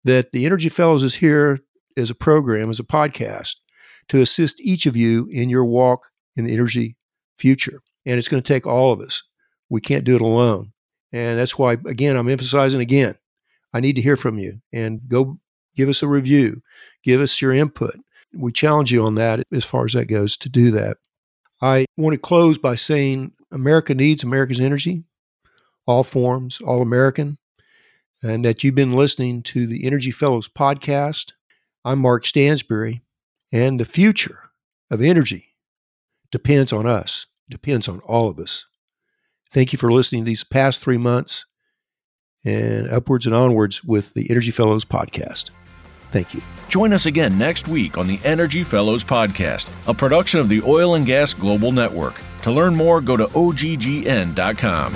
that 0.04 0.32
the 0.32 0.46
Energy 0.46 0.70
Fellows 0.70 1.04
is 1.04 1.16
here 1.16 1.60
as 1.98 2.10
a 2.10 2.16
program, 2.16 2.70
as 2.70 2.80
a 2.80 2.84
podcast, 2.84 3.56
to 4.10 4.20
assist 4.20 4.60
each 4.60 4.86
of 4.86 4.96
you 4.98 5.28
in 5.32 5.50
your 5.50 5.66
walk 5.66 6.08
in 6.36 6.44
the 6.44 6.54
energy 6.54 6.98
future. 7.38 7.82
And 8.06 8.18
it's 8.18 8.28
going 8.28 8.42
to 8.42 8.54
take 8.54 8.66
all 8.66 8.92
of 8.92 9.00
us. 9.00 9.24
We 9.70 9.80
can't 9.80 10.04
do 10.04 10.16
it 10.16 10.22
alone. 10.22 10.71
And 11.14 11.38
that's 11.38 11.58
why, 11.58 11.74
again, 11.74 12.16
I'm 12.16 12.30
emphasizing 12.30 12.82
again, 12.82 13.16
I 13.74 13.80
need 13.80 13.96
to 13.98 14.02
hear 14.02 14.18
from 14.18 14.40
you 14.40 14.62
and 14.72 15.02
go 15.08 15.40
give 15.76 15.90
us 15.90 16.04
a 16.04 16.08
review, 16.08 16.62
give 17.04 17.22
us 17.22 17.42
your 17.42 17.54
input. 17.54 17.96
We 18.34 18.52
challenge 18.52 18.92
you 18.92 19.06
on 19.06 19.16
that 19.16 19.44
as 19.52 19.66
far 19.66 19.86
as 19.86 19.94
that 19.94 20.06
goes 20.06 20.38
to 20.38 20.50
do 20.50 20.72
that. 20.72 20.98
I 21.62 21.86
want 21.98 22.14
to 22.14 22.20
close 22.20 22.58
by 22.58 22.76
saying 22.76 23.34
America 23.52 23.94
needs 23.94 24.24
America's 24.24 24.62
energy, 24.62 25.04
all 25.86 26.04
forms, 26.04 26.60
all 26.62 26.82
American, 26.82 27.38
and 28.24 28.46
that 28.46 28.64
you've 28.64 28.76
been 28.76 28.94
listening 28.94 29.44
to 29.44 29.68
the 29.68 29.86
Energy 29.86 30.12
Fellows 30.12 30.48
podcast. 30.48 31.34
I'm 31.84 32.00
Mark 32.00 32.24
Stansberry, 32.24 33.02
and 33.52 33.80
the 33.80 33.86
future 33.86 34.52
of 34.90 35.02
energy 35.02 35.56
depends 36.32 36.72
on 36.72 36.88
us 36.88 37.28
depends 37.52 37.88
on 37.88 38.00
all 38.00 38.30
of 38.30 38.40
us. 38.40 38.66
Thank 39.52 39.74
you 39.74 39.78
for 39.78 39.92
listening 39.92 40.24
these 40.24 40.44
past 40.44 40.82
three 40.82 40.98
months 40.98 41.46
and 42.44 42.90
upwards 42.90 43.26
and 43.26 43.36
onwards 43.36 43.84
with 43.84 44.14
the 44.14 44.30
Energy 44.30 44.52
Fellows 44.52 44.86
podcast. 44.86 45.52
Thank 46.12 46.34
you. 46.34 46.42
Join 46.68 46.94
us 46.94 47.06
again 47.06 47.38
next 47.38 47.68
week 47.68 47.98
on 47.98 48.08
the 48.08 48.20
Energy 48.24 48.64
Fellows 48.64 49.04
podcast, 49.04 49.70
a 49.88 49.94
production 49.94 50.40
of 50.40 50.50
the 50.50 50.62
Oil 50.64 50.96
and 50.96 51.06
Gas 51.06 51.34
Global 51.34 51.72
Network. 51.72 52.20
To 52.44 52.52
learn 52.52 52.76
more, 52.76 53.02
go 53.02 53.16
to 53.16 53.26
oggn.com. 53.28 54.96